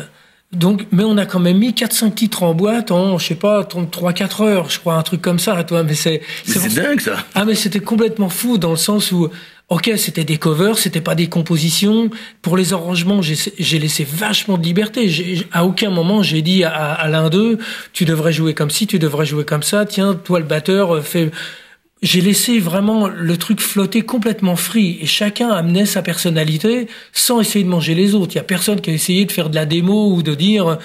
donc, 0.51 0.88
mais 0.91 1.03
on 1.03 1.17
a 1.17 1.25
quand 1.25 1.39
même 1.39 1.58
mis 1.58 1.72
4-5 1.72 2.13
titres 2.15 2.44
en 2.44 2.53
boîte 2.53 2.91
en, 2.91 3.17
je 3.17 3.27
sais 3.27 3.36
pas, 3.36 3.62
3-4 3.63 4.44
heures, 4.44 4.70
je 4.70 4.79
crois, 4.79 4.96
un 4.96 5.03
truc 5.03 5.22
comme 5.22 5.39
ça, 5.39 5.63
toi. 5.63 5.84
Mais 5.84 5.94
c'est, 5.94 6.22
c'est 6.44 6.74
dingue 6.74 7.01
ça. 7.01 7.17
Ah, 7.36 7.46
mais 7.46 7.56
c'était 7.56 7.82
complètement 7.82 8.29
fou 8.29 8.58
dans 8.58 8.72
le 8.72 8.77
sens 8.77 9.12
où 9.12 9.29
Ok, 9.69 9.91
c'était 9.97 10.24
des 10.24 10.38
covers, 10.38 10.77
c'était 10.77 11.01
pas 11.01 11.13
des 11.13 11.27
compositions. 11.27 12.09
Pour 12.41 12.55
les 12.55 12.71
arrangements, 12.71 13.21
j'ai 13.21 13.79
laissé 13.79 14.07
vachement 14.09 14.57
de 14.57 14.63
liberté. 14.63 15.45
À 15.51 15.65
aucun 15.65 15.89
moment 15.89 16.24
j'ai 16.24 16.41
dit 16.41 16.63
à, 16.63 16.93
à 16.93 17.07
l'un 17.09 17.29
d'eux, 17.29 17.57
tu 17.91 18.05
devrais 18.05 18.31
jouer 18.31 18.53
comme 18.53 18.69
ci, 18.69 18.88
tu 18.88 18.97
devrais 18.97 19.25
jouer 19.25 19.43
comme 19.43 19.63
ça. 19.63 19.86
Tiens, 19.86 20.15
toi 20.15 20.39
le 20.39 20.45
batteur, 20.45 20.95
euh, 20.95 21.01
fais. 21.01 21.31
J'ai 22.01 22.21
laissé 22.21 22.59
vraiment 22.59 23.07
le 23.07 23.38
truc 23.38 23.59
flotter 23.59 24.03
complètement 24.03 24.55
free 24.55 25.00
et 25.01 25.07
chacun 25.07 25.50
amenait 25.50 25.88
sa 25.88 26.01
personnalité 26.03 26.88
sans 27.12 27.41
essayer 27.41 27.65
de 27.65 27.69
manger 27.69 27.95
les 27.95 28.13
autres. 28.13 28.33
Il 28.33 28.38
y 28.38 28.39
a 28.39 28.43
personne 28.43 28.79
qui 28.79 28.91
a 28.91 28.93
essayé 28.93 29.25
de 29.25 29.31
faire 29.31 29.50
de 29.50 29.55
la 29.55 29.65
démo 29.65 30.13
ou 30.13 30.21
de 30.21 30.36
dire 30.36 30.77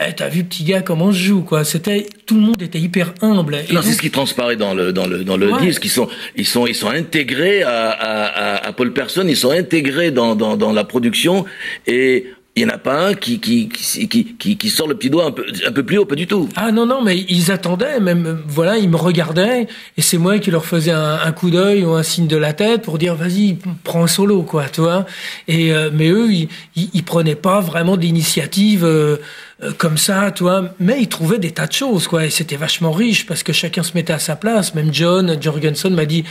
Eh, 0.00 0.12
t'as 0.14 0.28
vu 0.28 0.44
petit 0.44 0.62
gars 0.62 0.80
comment 0.82 1.10
je 1.10 1.24
joue 1.24 1.42
quoi. 1.42 1.64
C'était 1.64 2.06
tout 2.24 2.36
le 2.36 2.40
monde 2.40 2.62
était 2.62 2.78
hyper 2.78 3.14
humble. 3.20 3.56
Et 3.68 3.72
non, 3.72 3.80
c'est 3.82 3.92
ce 3.92 4.00
qui 4.00 4.10
transparaît 4.10 4.56
dans 4.56 4.72
le 4.72 4.92
dans 4.92 5.06
le 5.06 5.24
dans 5.24 5.36
le 5.36 5.58
disque. 5.60 5.84
Ils 5.84 5.90
sont 5.90 6.08
ils 6.36 6.46
sont 6.46 6.66
ils 6.66 6.74
sont 6.74 6.90
intégrés 6.90 7.62
à, 7.64 7.90
à, 7.90 8.68
à, 8.68 8.72
Paul 8.72 8.92
Person. 8.92 9.24
Ils 9.26 9.36
sont 9.36 9.50
intégrés 9.50 10.12
dans 10.12 10.36
dans, 10.36 10.56
dans 10.56 10.72
la 10.72 10.84
production 10.84 11.44
et 11.88 12.26
il 12.58 12.64
n'y 12.66 12.72
en 12.72 12.74
a 12.74 12.78
pas 12.78 13.08
un 13.08 13.14
qui 13.14 13.38
qui, 13.38 13.68
qui, 13.68 14.56
qui, 14.56 14.70
sort 14.70 14.88
le 14.88 14.96
petit 14.96 15.10
doigt 15.10 15.26
un 15.26 15.30
peu, 15.30 15.44
un 15.66 15.70
peu 15.70 15.84
plus 15.84 15.98
haut, 15.98 16.04
pas 16.04 16.16
du 16.16 16.26
tout. 16.26 16.48
Ah 16.56 16.72
non, 16.72 16.86
non, 16.86 17.02
mais 17.02 17.16
ils 17.28 17.52
attendaient, 17.52 18.00
même, 18.00 18.42
voilà, 18.48 18.78
ils 18.78 18.88
me 18.88 18.96
regardaient, 18.96 19.68
et 19.96 20.02
c'est 20.02 20.18
moi 20.18 20.38
qui 20.40 20.50
leur 20.50 20.64
faisais 20.64 20.90
un, 20.90 21.30
coup 21.32 21.50
d'œil 21.50 21.84
ou 21.84 21.92
un 21.92 22.02
signe 22.02 22.26
de 22.26 22.36
la 22.36 22.52
tête 22.52 22.82
pour 22.82 22.98
dire, 22.98 23.14
vas-y, 23.14 23.58
prends 23.84 24.02
un 24.02 24.08
solo, 24.08 24.42
quoi, 24.42 24.64
tu 24.68 24.80
vois. 24.80 25.06
Et, 25.46 25.72
euh, 25.72 25.90
mais 25.92 26.08
eux, 26.08 26.32
ils, 26.32 26.48
ils, 26.74 27.04
prenaient 27.04 27.36
pas 27.36 27.60
vraiment 27.60 27.96
d'initiative. 27.96 28.84
Euh, 28.84 29.18
euh, 29.62 29.72
comme 29.76 29.98
ça, 29.98 30.30
toi. 30.30 30.74
Mais 30.78 30.98
il 31.00 31.08
trouvait 31.08 31.38
des 31.38 31.50
tas 31.50 31.66
de 31.66 31.72
choses, 31.72 32.06
quoi. 32.06 32.26
Et 32.26 32.30
c'était 32.30 32.56
vachement 32.56 32.92
riche 32.92 33.26
parce 33.26 33.42
que 33.42 33.52
chacun 33.52 33.82
se 33.82 33.92
mettait 33.94 34.12
à 34.12 34.18
sa 34.18 34.36
place. 34.36 34.74
Même 34.74 34.94
John 34.94 35.36
Jorgensen 35.40 35.94
m'a 35.94 36.04
dit, 36.04 36.24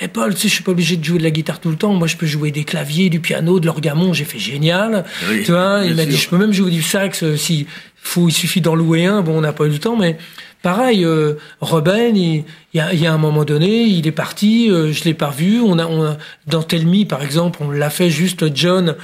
eh 0.00 0.08
Paul, 0.08 0.34
tu 0.34 0.40
sais, 0.40 0.48
je 0.48 0.54
suis 0.54 0.64
pas 0.64 0.72
obligé 0.72 0.96
de 0.96 1.04
jouer 1.04 1.18
de 1.18 1.24
la 1.24 1.30
guitare 1.30 1.60
tout 1.60 1.70
le 1.70 1.76
temps. 1.76 1.92
Moi, 1.92 2.06
je 2.06 2.16
peux 2.16 2.26
jouer 2.26 2.50
des 2.50 2.64
claviers, 2.64 3.10
du 3.10 3.20
piano, 3.20 3.60
de 3.60 3.66
l'orgamon. 3.66 4.12
J'ai 4.12 4.24
fait 4.24 4.38
génial. 4.38 5.04
tu 5.44 5.52
vois. 5.52 5.82
Il 5.84 5.94
m'a 5.94 6.06
dit, 6.06 6.16
je 6.16 6.28
peux 6.28 6.38
même 6.38 6.52
jouer 6.52 6.70
du 6.70 6.82
sax 6.82 7.22
euh, 7.22 7.36
si 7.36 7.66
faut, 8.02 8.28
il 8.28 8.32
suffit 8.32 8.60
d'en 8.60 8.74
louer 8.74 9.06
un. 9.06 9.20
Bon, 9.22 9.36
on 9.36 9.40
n'a 9.42 9.52
pas 9.52 9.66
eu 9.66 9.70
le 9.70 9.78
temps, 9.78 9.96
mais 9.96 10.16
pareil, 10.62 11.04
euh, 11.04 11.34
Robin, 11.60 12.12
il, 12.14 12.44
y 12.74 12.80
a, 12.80 12.92
il, 12.92 13.00
y 13.00 13.06
a, 13.06 13.12
un 13.12 13.18
moment 13.18 13.44
donné, 13.44 13.82
il 13.82 14.06
est 14.06 14.12
parti, 14.12 14.70
euh, 14.70 14.92
je 14.92 15.04
l'ai 15.04 15.14
pas 15.14 15.30
vu. 15.30 15.60
On 15.60 15.78
a, 15.78 15.86
on 15.86 16.04
a 16.04 16.16
dans 16.46 16.62
Telmi, 16.62 17.04
par 17.04 17.22
exemple, 17.22 17.58
on 17.62 17.70
l'a 17.70 17.90
fait 17.90 18.10
juste 18.10 18.56
John. 18.56 18.96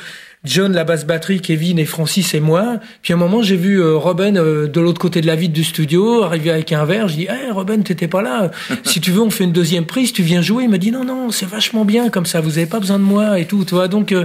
John, 0.46 0.72
la 0.72 0.84
basse 0.84 1.06
batterie, 1.06 1.40
Kevin 1.40 1.78
et 1.78 1.84
Francis 1.84 2.34
et 2.34 2.40
moi. 2.40 2.78
Puis 3.02 3.12
à 3.12 3.16
un 3.16 3.18
moment, 3.18 3.42
j'ai 3.42 3.56
vu 3.56 3.80
euh, 3.80 3.96
Robin 3.96 4.36
euh, 4.36 4.66
de 4.66 4.80
l'autre 4.80 5.00
côté 5.00 5.20
de 5.20 5.26
la 5.26 5.36
vitre 5.36 5.52
du 5.52 5.64
studio, 5.64 6.22
arriver 6.22 6.50
avec 6.50 6.72
un 6.72 6.84
verre. 6.84 7.08
Je 7.08 7.16
dis, 7.16 7.24
hey, 7.24 7.50
Robin, 7.50 7.80
t'étais 7.80 8.08
pas 8.08 8.22
là. 8.22 8.50
si 8.84 9.00
tu 9.00 9.10
veux, 9.10 9.20
on 9.20 9.30
fait 9.30 9.44
une 9.44 9.52
deuxième 9.52 9.86
prise, 9.86 10.12
tu 10.12 10.22
viens 10.22 10.42
jouer. 10.42 10.64
Il 10.64 10.70
m'a 10.70 10.78
dit, 10.78 10.92
non, 10.92 11.04
non, 11.04 11.30
c'est 11.30 11.46
vachement 11.46 11.84
bien 11.84 12.08
comme 12.08 12.26
ça, 12.26 12.40
vous 12.40 12.58
avez 12.58 12.66
pas 12.66 12.80
besoin 12.80 12.98
de 12.98 13.04
moi 13.04 13.38
et 13.38 13.46
tout. 13.46 13.64
Tu 13.64 13.74
vois, 13.74 13.88
donc... 13.88 14.12
Euh, 14.12 14.24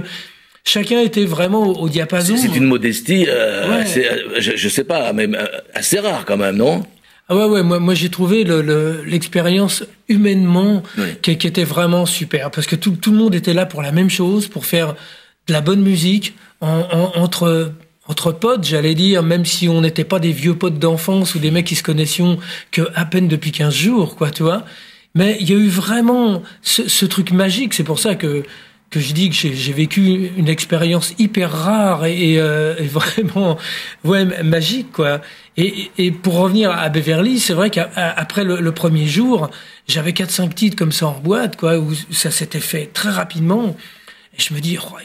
chacun 0.64 1.00
était 1.00 1.24
vraiment 1.24 1.66
au, 1.66 1.88
diapason. 1.88 2.36
C'est 2.36 2.54
une 2.54 2.66
modestie, 2.66 3.26
je, 3.26 4.52
je, 4.54 4.68
sais 4.68 4.84
pas, 4.84 5.12
mais 5.12 5.28
assez 5.74 5.98
rare 5.98 6.24
quand 6.24 6.36
même, 6.36 6.54
non? 6.54 6.84
Ah 7.28 7.34
ouais, 7.34 7.46
ouais, 7.46 7.62
moi, 7.62 7.80
moi 7.80 7.94
j'ai 7.94 8.10
trouvé 8.10 8.44
l'expérience 9.06 9.80
le, 9.80 10.14
humainement 10.14 10.82
qui, 11.22 11.36
qui, 11.38 11.46
était 11.46 11.64
vraiment 11.64 12.06
super 12.06 12.50
parce 12.50 12.66
que 12.66 12.76
tout, 12.76 12.92
tout 12.92 13.10
le 13.10 13.16
monde 13.16 13.34
était 13.34 13.54
là 13.54 13.64
pour 13.66 13.82
la 13.82 13.90
même 13.90 14.10
chose, 14.10 14.48
pour 14.48 14.66
faire 14.66 14.94
de 15.48 15.52
la 15.52 15.60
bonne 15.60 15.82
musique 15.82 16.34
entre 16.60 17.72
entre 18.08 18.32
potes, 18.32 18.64
j'allais 18.64 18.94
dire, 18.94 19.22
même 19.22 19.44
si 19.44 19.68
on 19.68 19.80
n'était 19.80 20.04
pas 20.04 20.18
des 20.18 20.32
vieux 20.32 20.56
potes 20.56 20.78
d'enfance 20.78 21.34
ou 21.34 21.38
des 21.38 21.50
mecs 21.50 21.66
qui 21.66 21.76
se 21.76 21.82
connaissaient 21.82 22.24
que 22.72 22.82
à 22.94 23.04
peine 23.04 23.28
depuis 23.28 23.52
15 23.52 23.72
jours, 23.72 24.16
quoi, 24.16 24.30
tu 24.30 24.42
vois. 24.42 24.64
Mais 25.14 25.36
il 25.40 25.48
y 25.48 25.52
a 25.52 25.56
eu 25.56 25.68
vraiment 25.68 26.42
ce, 26.62 26.88
ce 26.88 27.06
truc 27.06 27.30
magique. 27.32 27.74
C'est 27.74 27.84
pour 27.84 27.98
ça 27.98 28.14
que 28.14 28.44
que 28.90 29.00
je 29.00 29.14
dis 29.14 29.30
que 29.30 29.34
j'ai 29.34 29.72
vécu 29.72 30.30
une 30.36 30.50
expérience 30.50 31.14
hyper 31.18 31.50
rare 31.50 32.04
et, 32.04 32.38
euh, 32.38 32.76
et, 32.78 32.86
vraiment 32.88 33.56
ouais 34.04 34.26
magique 34.42 34.92
quoi. 34.92 35.22
Et, 35.56 35.90
et 35.96 36.10
pour 36.10 36.34
revenir 36.34 36.70
à 36.70 36.90
Beverly, 36.90 37.40
c'est 37.40 37.54
vrai 37.54 37.70
qu'après 37.70 38.44
le, 38.44 38.60
le, 38.60 38.72
premier 38.72 39.06
jour, 39.06 39.50
j'avais 39.88 40.12
quatre 40.12 40.30
cinq 40.30 40.54
titres 40.54 40.76
comme 40.76 40.92
ça 40.92 41.06
en 41.06 41.18
boîte 41.18 41.56
quoi 41.56 41.78
où 41.78 41.94
ça 42.10 42.30
s'était 42.30 42.60
fait 42.60 42.90
très 42.92 43.08
rapidement. 43.08 43.74
Et 44.36 44.42
je 44.42 44.52
me 44.52 44.60
dis, 44.60 44.76
oh, 44.78 44.96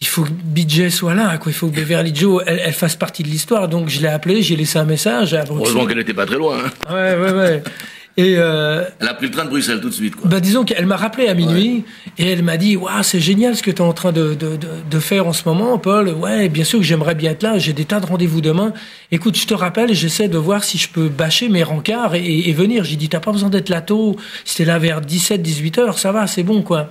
il 0.00 0.06
faut 0.06 0.24
que 0.24 0.30
BJ 0.30 0.88
soit 0.88 1.14
là, 1.14 1.38
quoi. 1.38 1.50
Il 1.50 1.54
faut 1.54 1.68
que 1.68 1.76
Beverly 1.76 2.14
Joe, 2.14 2.42
elle, 2.46 2.72
fasse 2.72 2.96
partie 2.96 3.22
de 3.22 3.28
l'histoire. 3.28 3.68
Donc, 3.68 3.88
je 3.88 4.00
l'ai 4.00 4.08
appelé, 4.08 4.42
j'ai 4.42 4.56
laissé 4.56 4.78
un 4.78 4.84
message. 4.84 5.34
Heureusement 5.34 5.86
qu'elle 5.86 5.98
n'était 5.98 6.14
pas 6.14 6.26
très 6.26 6.36
loin. 6.36 6.58
Hein. 6.58 6.94
Ouais, 6.94 7.16
ouais, 7.16 7.32
ouais. 7.32 7.62
Et 8.16 8.36
euh, 8.38 8.84
elle 9.00 9.08
a 9.08 9.14
pris 9.14 9.26
le 9.26 9.32
train 9.32 9.44
de 9.44 9.50
Bruxelles 9.50 9.80
tout 9.80 9.88
de 9.88 9.94
suite. 9.94 10.14
Quoi. 10.14 10.30
Bah 10.30 10.38
disons 10.38 10.64
qu'elle 10.64 10.86
m'a 10.86 10.96
rappelé 10.96 11.26
à 11.26 11.34
minuit 11.34 11.84
et 12.16 12.30
elle 12.30 12.44
m'a 12.44 12.56
dit 12.56 12.76
waouh 12.76 13.02
c'est 13.02 13.18
génial 13.18 13.56
ce 13.56 13.62
que 13.62 13.72
tu 13.72 13.78
es 13.78 13.84
en 13.84 13.92
train 13.92 14.12
de, 14.12 14.34
de, 14.34 14.56
de, 14.56 14.68
de, 14.88 14.98
faire 15.00 15.26
en 15.26 15.32
ce 15.32 15.48
moment 15.48 15.78
Paul. 15.78 16.10
Ouais 16.10 16.48
bien 16.48 16.62
sûr 16.62 16.78
que 16.78 16.84
j'aimerais 16.84 17.16
bien 17.16 17.32
être 17.32 17.42
là. 17.42 17.58
J'ai 17.58 17.72
des 17.72 17.84
tas 17.84 17.98
de 17.98 18.06
rendez-vous 18.06 18.40
demain. 18.40 18.72
Écoute 19.10 19.36
je 19.36 19.48
te 19.48 19.54
rappelle 19.54 19.92
j'essaie 19.94 20.28
de 20.28 20.38
voir 20.38 20.62
si 20.62 20.78
je 20.78 20.88
peux 20.90 21.08
bâcher 21.08 21.48
mes 21.48 21.64
rencarts 21.64 22.14
et, 22.14 22.48
et, 22.48 22.52
venir. 22.52 22.84
J'ai 22.84 22.94
dit 22.94 23.08
t'as 23.08 23.18
pas 23.18 23.32
besoin 23.32 23.50
d'être 23.50 23.68
là 23.68 23.80
tôt. 23.80 24.14
C'était 24.44 24.64
là 24.64 24.78
vers 24.78 25.00
17-18 25.00 25.80
heures 25.80 25.98
ça 25.98 26.12
va 26.12 26.28
c'est 26.28 26.44
bon 26.44 26.62
quoi. 26.62 26.90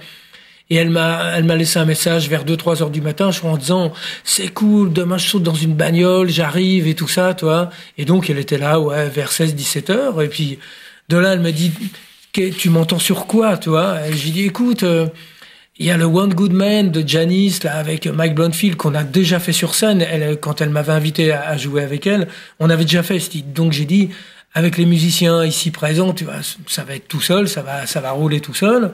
Et 0.73 0.77
elle 0.77 0.89
m'a, 0.89 1.33
elle 1.35 1.43
m'a 1.43 1.55
laissé 1.55 1.77
un 1.77 1.85
message 1.85 2.27
vers 2.27 2.45
2-3 2.45 2.81
heures 2.81 2.89
du 2.89 2.99
matin, 2.99 3.29
je 3.29 3.39
en 3.43 3.57
disant, 3.57 3.93
c'est 4.23 4.47
cool, 4.47 4.91
demain 4.91 5.19
je 5.19 5.27
saute 5.27 5.43
dans 5.43 5.53
une 5.53 5.75
bagnole, 5.75 6.29
j'arrive 6.29 6.87
et 6.87 6.95
tout 6.95 7.07
ça, 7.07 7.35
toi. 7.35 7.69
Et 7.99 8.05
donc, 8.05 8.31
elle 8.31 8.39
était 8.39 8.57
là, 8.57 8.79
ouais, 8.79 9.07
vers 9.07 9.29
16-17 9.29 9.91
heures. 9.91 10.21
Et 10.23 10.29
puis, 10.29 10.57
de 11.09 11.17
là, 11.17 11.33
elle 11.33 11.41
m'a 11.41 11.51
dit, 11.51 11.71
tu 12.57 12.71
m'entends 12.71 12.97
sur 12.97 13.27
quoi, 13.27 13.57
toi? 13.57 13.97
J'ai 14.13 14.31
dit, 14.31 14.45
écoute, 14.45 14.81
euh, 14.81 15.05
il 15.77 15.85
y 15.85 15.91
a 15.91 15.97
le 15.97 16.05
One 16.05 16.33
Good 16.33 16.53
Man 16.53 16.89
de 16.89 17.07
Janice, 17.07 17.61
là, 17.61 17.75
avec 17.75 18.07
Mike 18.07 18.33
Blondfield, 18.33 18.75
qu'on 18.75 18.95
a 18.95 19.03
déjà 19.03 19.39
fait 19.39 19.53
sur 19.53 19.75
scène. 19.75 20.01
Elle, 20.01 20.39
quand 20.39 20.59
elle 20.59 20.69
m'avait 20.69 20.93
invité 20.93 21.33
à, 21.33 21.55
jouer 21.55 21.83
avec 21.83 22.07
elle, 22.07 22.27
on 22.59 22.71
avait 22.71 22.85
déjà 22.85 23.03
fait 23.03 23.19
ce 23.19 23.29
Donc, 23.45 23.73
j'ai 23.73 23.85
dit, 23.85 24.09
avec 24.55 24.79
les 24.79 24.87
musiciens 24.87 25.45
ici 25.45 25.69
présents, 25.69 26.13
tu 26.13 26.23
vois, 26.23 26.41
ça 26.65 26.83
va 26.83 26.95
être 26.95 27.07
tout 27.07 27.21
seul, 27.21 27.47
ça 27.47 27.61
va, 27.61 27.85
ça 27.85 28.01
va 28.01 28.09
rouler 28.09 28.39
tout 28.39 28.55
seul. 28.55 28.91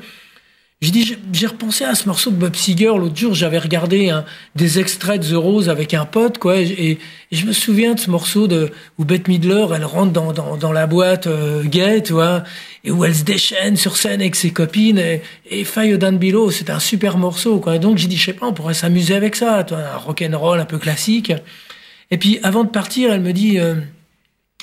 J'ai 0.82 0.92
dit, 0.92 1.18
j'ai 1.34 1.48
repensé 1.48 1.84
à 1.84 1.94
ce 1.94 2.08
morceau 2.08 2.32
de 2.32 2.38
Bob 2.38 2.56
Seger 2.56 2.98
l'autre 2.98 3.18
jour. 3.18 3.34
J'avais 3.34 3.60
regardé 3.60 4.18
des 4.56 4.80
extraits 4.80 5.22
de 5.22 5.28
The 5.28 5.34
Rose 5.34 5.68
avec 5.68 5.94
un 5.94 6.06
pote, 6.06 6.38
quoi. 6.38 6.58
Et, 6.58 7.00
je 7.34 7.46
me 7.46 7.52
souviens 7.52 7.96
de 7.96 8.00
ce 8.00 8.10
morceau 8.10 8.48
de 8.48 8.72
où 8.98 9.04
Bette 9.04 9.28
Midler, 9.28 9.66
elle 9.76 9.84
rentre 9.84 10.14
dans, 10.14 10.32
dans, 10.32 10.56
dans 10.56 10.72
la 10.72 10.88
boîte 10.88 11.28
euh, 11.28 11.64
gay, 11.64 12.02
tu 12.02 12.14
vois, 12.14 12.44
et 12.86 12.92
où 12.92 13.04
elle 13.04 13.14
se 13.14 13.26
déchaîne 13.26 13.76
sur 13.76 13.98
scène 13.98 14.22
avec 14.22 14.38
ses 14.38 14.52
copines. 14.52 14.98
Et, 14.98 15.22
et 15.50 15.66
Fire 15.66 16.00
Down 16.00 16.18
Below, 16.18 16.50
c'est 16.50 16.70
un 16.70 16.80
super 16.80 17.18
morceau, 17.18 17.60
quoi. 17.60 17.76
Et 17.76 17.80
donc 17.80 17.98
j'ai 17.98 18.08
dit, 18.08 18.16
je 18.16 18.28
sais 18.28 18.34
pas, 18.34 18.48
on 18.48 18.54
pourrait 18.54 18.74
s'amuser 18.74 19.16
avec 19.16 19.36
ça, 19.36 19.66
toi, 19.66 19.80
un 19.80 19.98
rock 19.98 20.24
and 20.26 20.38
roll 20.40 20.62
un 20.62 20.66
peu 20.66 20.78
classique. 20.78 21.34
Et 22.10 22.18
puis 22.18 22.40
avant 22.42 22.64
de 22.64 22.70
partir, 22.70 23.12
elle 23.12 23.22
me 23.22 23.34
dit, 23.34 23.60
euh, 23.60 23.76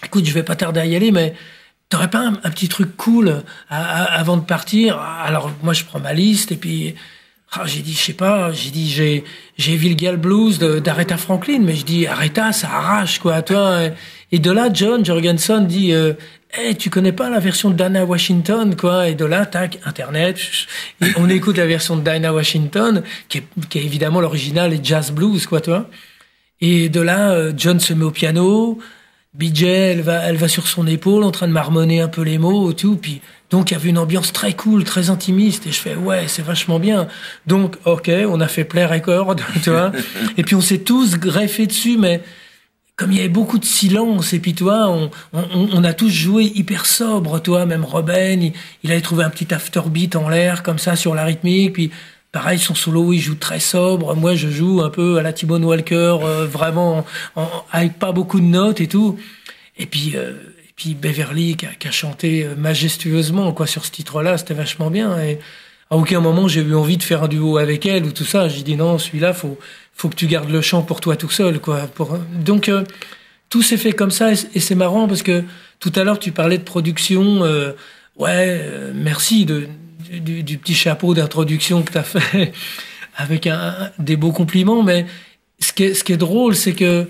écoute, 0.03 0.25
je 0.25 0.33
vais 0.33 0.43
pas 0.43 0.57
tarder 0.57 0.81
à 0.81 0.87
y 0.87 0.97
aller, 0.97 1.13
mais 1.13 1.35
T'aurais 1.89 2.11
pas 2.11 2.19
un, 2.19 2.51
petit 2.51 2.69
truc 2.69 2.97
cool 2.97 3.43
avant 3.69 4.37
de 4.37 4.45
partir? 4.45 4.99
Alors 4.99 5.53
moi 5.63 5.73
je 5.73 5.85
prends 5.85 6.01
ma 6.01 6.13
liste 6.13 6.51
et 6.51 6.57
puis 6.57 6.97
ah, 7.53 7.63
j'ai 7.65 7.81
dit 7.81 7.93
je 7.93 8.03
sais 8.03 8.13
pas, 8.13 8.51
j'ai 8.51 8.71
dit 8.71 8.91
j'ai 8.91 9.25
j'ai 9.57 9.77
Vilgal 9.77 10.17
Blues 10.17 10.59
d'Aretha 10.59 11.17
Franklin, 11.17 11.61
mais 11.61 11.77
je 11.77 11.85
dis 11.85 12.07
Aretha 12.09 12.53
ça 12.53 12.69
arrache 12.69 13.21
quoi, 13.21 13.41
toi. 13.43 13.83
Et 14.33 14.41
de 14.41 14.51
là 14.51 14.69
John 14.73 15.05
Jorgensen 15.05 15.67
dit 15.69 15.93
euh, 15.93 16.15
hey, 16.53 16.75
tu 16.77 16.91
connais 16.91 17.13
pas 17.13 17.31
la 17.31 17.39
version 17.39 17.71
de 17.71 17.77
Dana 17.77 18.05
Washington 18.05 18.75
quoi? 18.75 19.09
Et 19.09 19.15
de 19.15 19.25
là 19.25 19.47
tac 19.47 19.79
internet, 19.85 20.41
on 21.17 21.29
écoute 21.29 21.57
la 21.57 21.67
version 21.67 21.97
de 21.97 22.03
Dana 22.03 22.35
Washington 22.35 23.05
qui 23.29 23.39
est, 23.39 23.47
qui 23.71 23.79
est 23.79 23.85
évidemment 23.85 24.21
l'original 24.21 24.73
et 24.73 24.81
jazz 24.83 25.13
blues 25.13 25.47
quoi, 25.47 25.61
toi. 25.61 25.89
Et 26.61 26.89
de 26.89 27.01
là 27.01 27.31
euh, 27.31 27.53
John 27.57 27.79
se 27.79 27.93
met 27.93 28.05
au 28.05 28.11
piano. 28.11 28.81
BJ, 29.39 29.65
elle 29.65 30.01
va, 30.01 30.23
elle 30.23 30.37
va 30.37 30.49
sur 30.49 30.67
son 30.67 30.87
épaule 30.87 31.23
en 31.23 31.31
train 31.31 31.47
de 31.47 31.53
marmonner 31.53 32.01
un 32.01 32.09
peu 32.09 32.23
les 32.23 32.39
mots 32.39 32.71
et 32.71 32.75
tout. 32.75 32.97
Puis, 32.97 33.21
donc, 33.51 33.71
il 33.71 33.75
y 33.75 33.77
avait 33.77 33.91
une 33.91 33.99
ambiance 33.99 34.33
très 34.33 34.55
cool, 34.55 34.85
très 34.85 35.11
intimiste. 35.11 35.67
Et 35.67 35.73
je 35.73 35.79
fais, 35.79 35.95
ouais, 35.95 36.25
c'est 36.27 36.43
vachement 36.43 36.79
bien. 36.79 37.07
Donc, 37.47 37.77
ok, 37.85 38.11
on 38.29 38.41
a 38.41 38.49
fait 38.49 38.65
play 38.65 38.87
record, 38.87 39.37
tu 39.63 39.71
vois. 39.71 39.93
et 40.39 40.43
puis, 40.43 40.55
on 40.55 40.61
s'est 40.61 40.79
tous 40.79 41.19
greffés 41.19 41.67
dessus, 41.67 41.99
mais 41.99 42.23
comme 42.97 43.13
il 43.13 43.19
y 43.19 43.21
avait 43.21 43.29
beaucoup 43.29 43.59
de 43.59 43.65
silence, 43.67 44.33
et 44.33 44.39
puis 44.39 44.55
toi, 44.55 44.89
on, 44.89 45.11
on, 45.35 45.69
on 45.71 45.85
a 45.85 45.93
tous 45.93 46.09
joué 46.09 46.45
hyper 46.45 46.87
sobre, 46.87 47.43
toi, 47.43 47.67
même 47.67 47.85
Robin, 47.85 48.41
il, 48.41 48.55
il 48.83 48.91
avait 48.91 49.03
trouvé 49.03 49.23
un 49.23 49.29
petit 49.29 49.53
afterbeat 49.53 50.17
en 50.17 50.31
l'air, 50.31 50.63
comme 50.63 50.79
ça, 50.79 50.97
sur 50.97 51.15
la 51.15 51.25
rythmique, 51.25 51.75
puis 51.75 51.91
Pareil, 52.37 52.59
son 52.59 52.75
solo, 52.75 53.15
il 53.15 53.19
joue 53.19 53.35
très 53.35 53.61
sobre. 53.61 54.15
Moi, 54.15 54.35
je 54.35 54.49
joue 54.49 54.83
un 54.83 54.91
peu 54.91 55.17
à 55.17 55.23
la 55.23 55.33
Timon 55.33 55.63
Walker, 55.63 56.19
euh, 56.23 56.45
vraiment 56.45 57.07
avec 57.73 57.99
pas 57.99 58.13
beaucoup 58.13 58.41
de 58.41 58.45
notes 58.45 58.79
et 58.83 58.89
tout. 58.89 59.19
Et 59.79 59.87
puis, 59.87 60.13
euh, 60.17 60.33
et 60.69 60.73
puis 60.77 60.95
Beverly 60.95 61.57
qui 61.57 61.65
a, 61.65 61.91
chanté 61.91 62.45
euh, 62.45 62.55
majestueusement 62.55 63.53
quoi 63.53 63.67
sur 63.67 63.87
ce 63.87 63.91
titre-là, 63.91 64.37
c'était 64.37 64.53
vachement 64.53 64.91
bien. 64.91 65.19
Et 65.19 65.39
à 65.89 65.97
aucun 65.97 66.21
moment 66.21 66.47
j'ai 66.47 66.61
eu 66.61 66.75
envie 66.75 66.99
de 66.99 67.03
faire 67.03 67.23
un 67.23 67.29
duo 67.29 67.57
avec 67.57 67.87
elle 67.87 68.05
ou 68.05 68.13
tout 68.13 68.27
ça. 68.27 68.49
J'ai 68.49 68.63
dit 68.63 68.77
non, 68.77 68.99
celui-là, 68.99 69.33
faut 69.33 69.59
faut 69.95 70.11
que 70.11 70.17
tu 70.17 70.27
gardes 70.27 70.51
le 70.51 70.61
chant 70.61 70.83
pour 70.83 71.01
toi 71.01 71.17
tout 71.17 71.31
seul, 71.31 71.59
quoi. 71.59 71.89
Donc 72.35 72.71
tout 73.49 73.63
s'est 73.63 73.79
fait 73.79 73.93
comme 73.93 74.11
ça 74.11 74.33
et 74.33 74.61
c'est 74.61 74.75
marrant 74.75 75.09
parce 75.09 75.23
que 75.23 75.43
tout 75.81 75.93
à 75.97 76.05
l'heure 76.05 76.19
tu 76.19 76.33
parlais 76.33 76.59
de 76.59 76.65
production. 76.65 77.41
ouais, 78.19 78.61
merci 78.93 79.47
de 79.47 79.69
du, 80.11 80.59
petit 80.59 80.75
chapeau 80.75 81.15
d'introduction 81.15 81.83
que 81.83 81.93
tu 81.93 81.99
as 81.99 82.03
fait 82.03 82.53
avec 83.17 83.47
un, 83.47 83.91
des 83.99 84.17
beaux 84.17 84.33
compliments. 84.33 84.83
Mais 84.83 85.07
ce 85.61 85.73
qui 85.73 85.85
est, 85.85 85.95
ce 85.95 86.05
qui 86.05 86.13
est 86.13 86.17
drôle, 86.17 86.55
c'est 86.55 86.75
que 86.75 87.09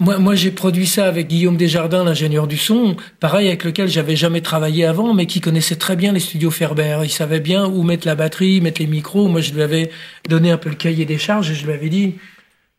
moi, 0.00 0.18
moi 0.18 0.34
j'ai 0.34 0.50
produit 0.50 0.86
ça 0.86 1.06
avec 1.06 1.26
Guillaume 1.26 1.56
Desjardins, 1.56 2.04
l'ingénieur 2.04 2.46
du 2.46 2.56
son, 2.56 2.96
pareil 3.18 3.48
avec 3.48 3.64
lequel 3.64 3.88
j'avais 3.88 4.14
jamais 4.14 4.40
travaillé 4.40 4.84
avant, 4.84 5.12
mais 5.12 5.26
qui 5.26 5.40
connaissait 5.40 5.76
très 5.76 5.96
bien 5.96 6.12
les 6.12 6.20
studios 6.20 6.52
Ferber. 6.52 7.00
Il 7.02 7.10
savait 7.10 7.40
bien 7.40 7.66
où 7.66 7.82
mettre 7.82 8.06
la 8.06 8.14
batterie, 8.14 8.60
mettre 8.60 8.80
les 8.80 8.86
micros. 8.86 9.28
Moi, 9.28 9.40
je 9.40 9.52
lui 9.52 9.62
avais 9.62 9.90
donné 10.28 10.50
un 10.50 10.56
peu 10.56 10.68
le 10.68 10.76
cahier 10.76 11.04
des 11.04 11.18
charges 11.18 11.50
et 11.50 11.54
je 11.54 11.66
lui 11.66 11.72
avais 11.72 11.88
dit, 11.88 12.14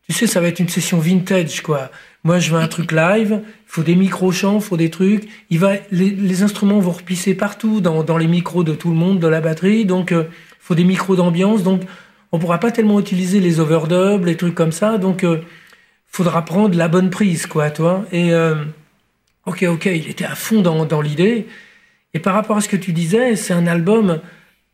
tu 0.08 0.14
sais, 0.14 0.26
ça 0.26 0.40
va 0.40 0.48
être 0.48 0.60
une 0.60 0.68
session 0.68 0.98
vintage, 0.98 1.62
quoi. 1.62 1.90
Moi, 2.22 2.38
je 2.38 2.50
veux 2.50 2.60
un 2.60 2.68
truc 2.68 2.92
live, 2.92 3.40
il 3.42 3.66
faut 3.66 3.82
des 3.82 3.94
micro-chants, 3.94 4.56
il 4.56 4.62
faut 4.62 4.76
des 4.76 4.90
trucs. 4.90 5.26
Il 5.48 5.58
va, 5.58 5.72
les, 5.90 6.42
instruments 6.42 6.78
vont 6.78 6.90
repisser 6.90 7.34
partout 7.34 7.80
dans, 7.80 8.18
les 8.18 8.26
micros 8.26 8.62
de 8.62 8.74
tout 8.74 8.90
le 8.90 8.96
monde, 8.96 9.20
de 9.20 9.26
la 9.26 9.40
batterie. 9.40 9.86
Donc, 9.86 10.10
il 10.10 10.18
euh, 10.18 10.24
faut 10.58 10.74
des 10.74 10.84
micros 10.84 11.16
d'ambiance. 11.16 11.62
Donc, 11.62 11.82
on 12.32 12.38
pourra 12.38 12.58
pas 12.58 12.72
tellement 12.72 13.00
utiliser 13.00 13.40
les 13.40 13.58
overdubs, 13.58 14.26
les 14.26 14.36
trucs 14.36 14.54
comme 14.54 14.72
ça. 14.72 14.98
Donc, 14.98 15.24
euh, 15.24 15.40
faudra 16.06 16.44
prendre 16.44 16.76
la 16.76 16.88
bonne 16.88 17.08
prise, 17.08 17.46
quoi, 17.46 17.70
toi. 17.70 18.04
Et, 18.12 18.34
euh, 18.34 18.64
ok, 19.46 19.64
ok, 19.68 19.86
il 19.86 20.10
était 20.10 20.26
à 20.26 20.34
fond 20.34 20.60
dans, 20.60 20.84
dans 20.84 21.00
l'idée. 21.00 21.46
Et 22.12 22.18
par 22.18 22.34
rapport 22.34 22.58
à 22.58 22.60
ce 22.60 22.68
que 22.68 22.76
tu 22.76 22.92
disais, 22.92 23.34
c'est 23.34 23.54
un 23.54 23.66
album 23.66 24.20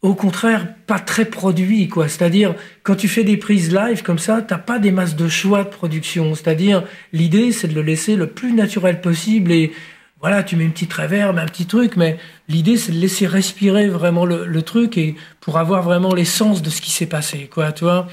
au 0.03 0.15
contraire 0.15 0.75
pas 0.87 0.99
très 0.99 1.25
produit 1.25 1.89
quoi. 1.89 2.09
C'est-à-dire 2.09 2.55
quand 2.83 2.97
tu 2.97 3.09
fais 3.09 3.25
des 3.25 3.37
prises 3.37 3.73
live 3.73 4.03
comme 4.03 4.19
ça 4.19 4.43
t'as 4.43 4.59
pas 4.59 4.79
des 4.79 4.91
masses 4.91 5.17
de 5.17 5.29
choix 5.29 5.65
de 5.65 5.69
production. 5.69 6.35
C'est-à-dire 6.35 6.85
l'idée 7.13 7.53
c'est 7.53 7.69
de 7.69 7.75
le 7.75 7.83
laisser 7.83 8.17
le 8.17 8.29
plus 8.29 8.53
naturel 8.53 9.01
possible 9.01 9.53
et 9.53 9.73
voilà 10.21 10.43
tu 10.43 10.57
mets 10.57 10.65
une 10.65 10.73
petite 10.73 10.93
réverb 10.93 11.39
un 11.39 11.47
petit 11.47 11.67
truc 11.67 11.97
mais 11.97 12.19
l'idée 12.49 12.77
c'est 12.77 12.93
de 12.93 12.99
laisser 12.99 13.27
respirer 13.27 13.89
vraiment 13.89 14.25
le, 14.27 14.63
truc 14.63 14.99
et 14.99 15.17
pour 15.41 15.59
avoir 15.59 15.83
vraiment 15.83 16.15
l'essence 16.15 16.63
de 16.63 16.71
ce 16.71 16.81
qui 16.81 16.91
s'est 16.91 17.07
passé 17.07 17.49
quoi 17.53 17.73
tu 17.73 17.85
vois. 17.85 18.07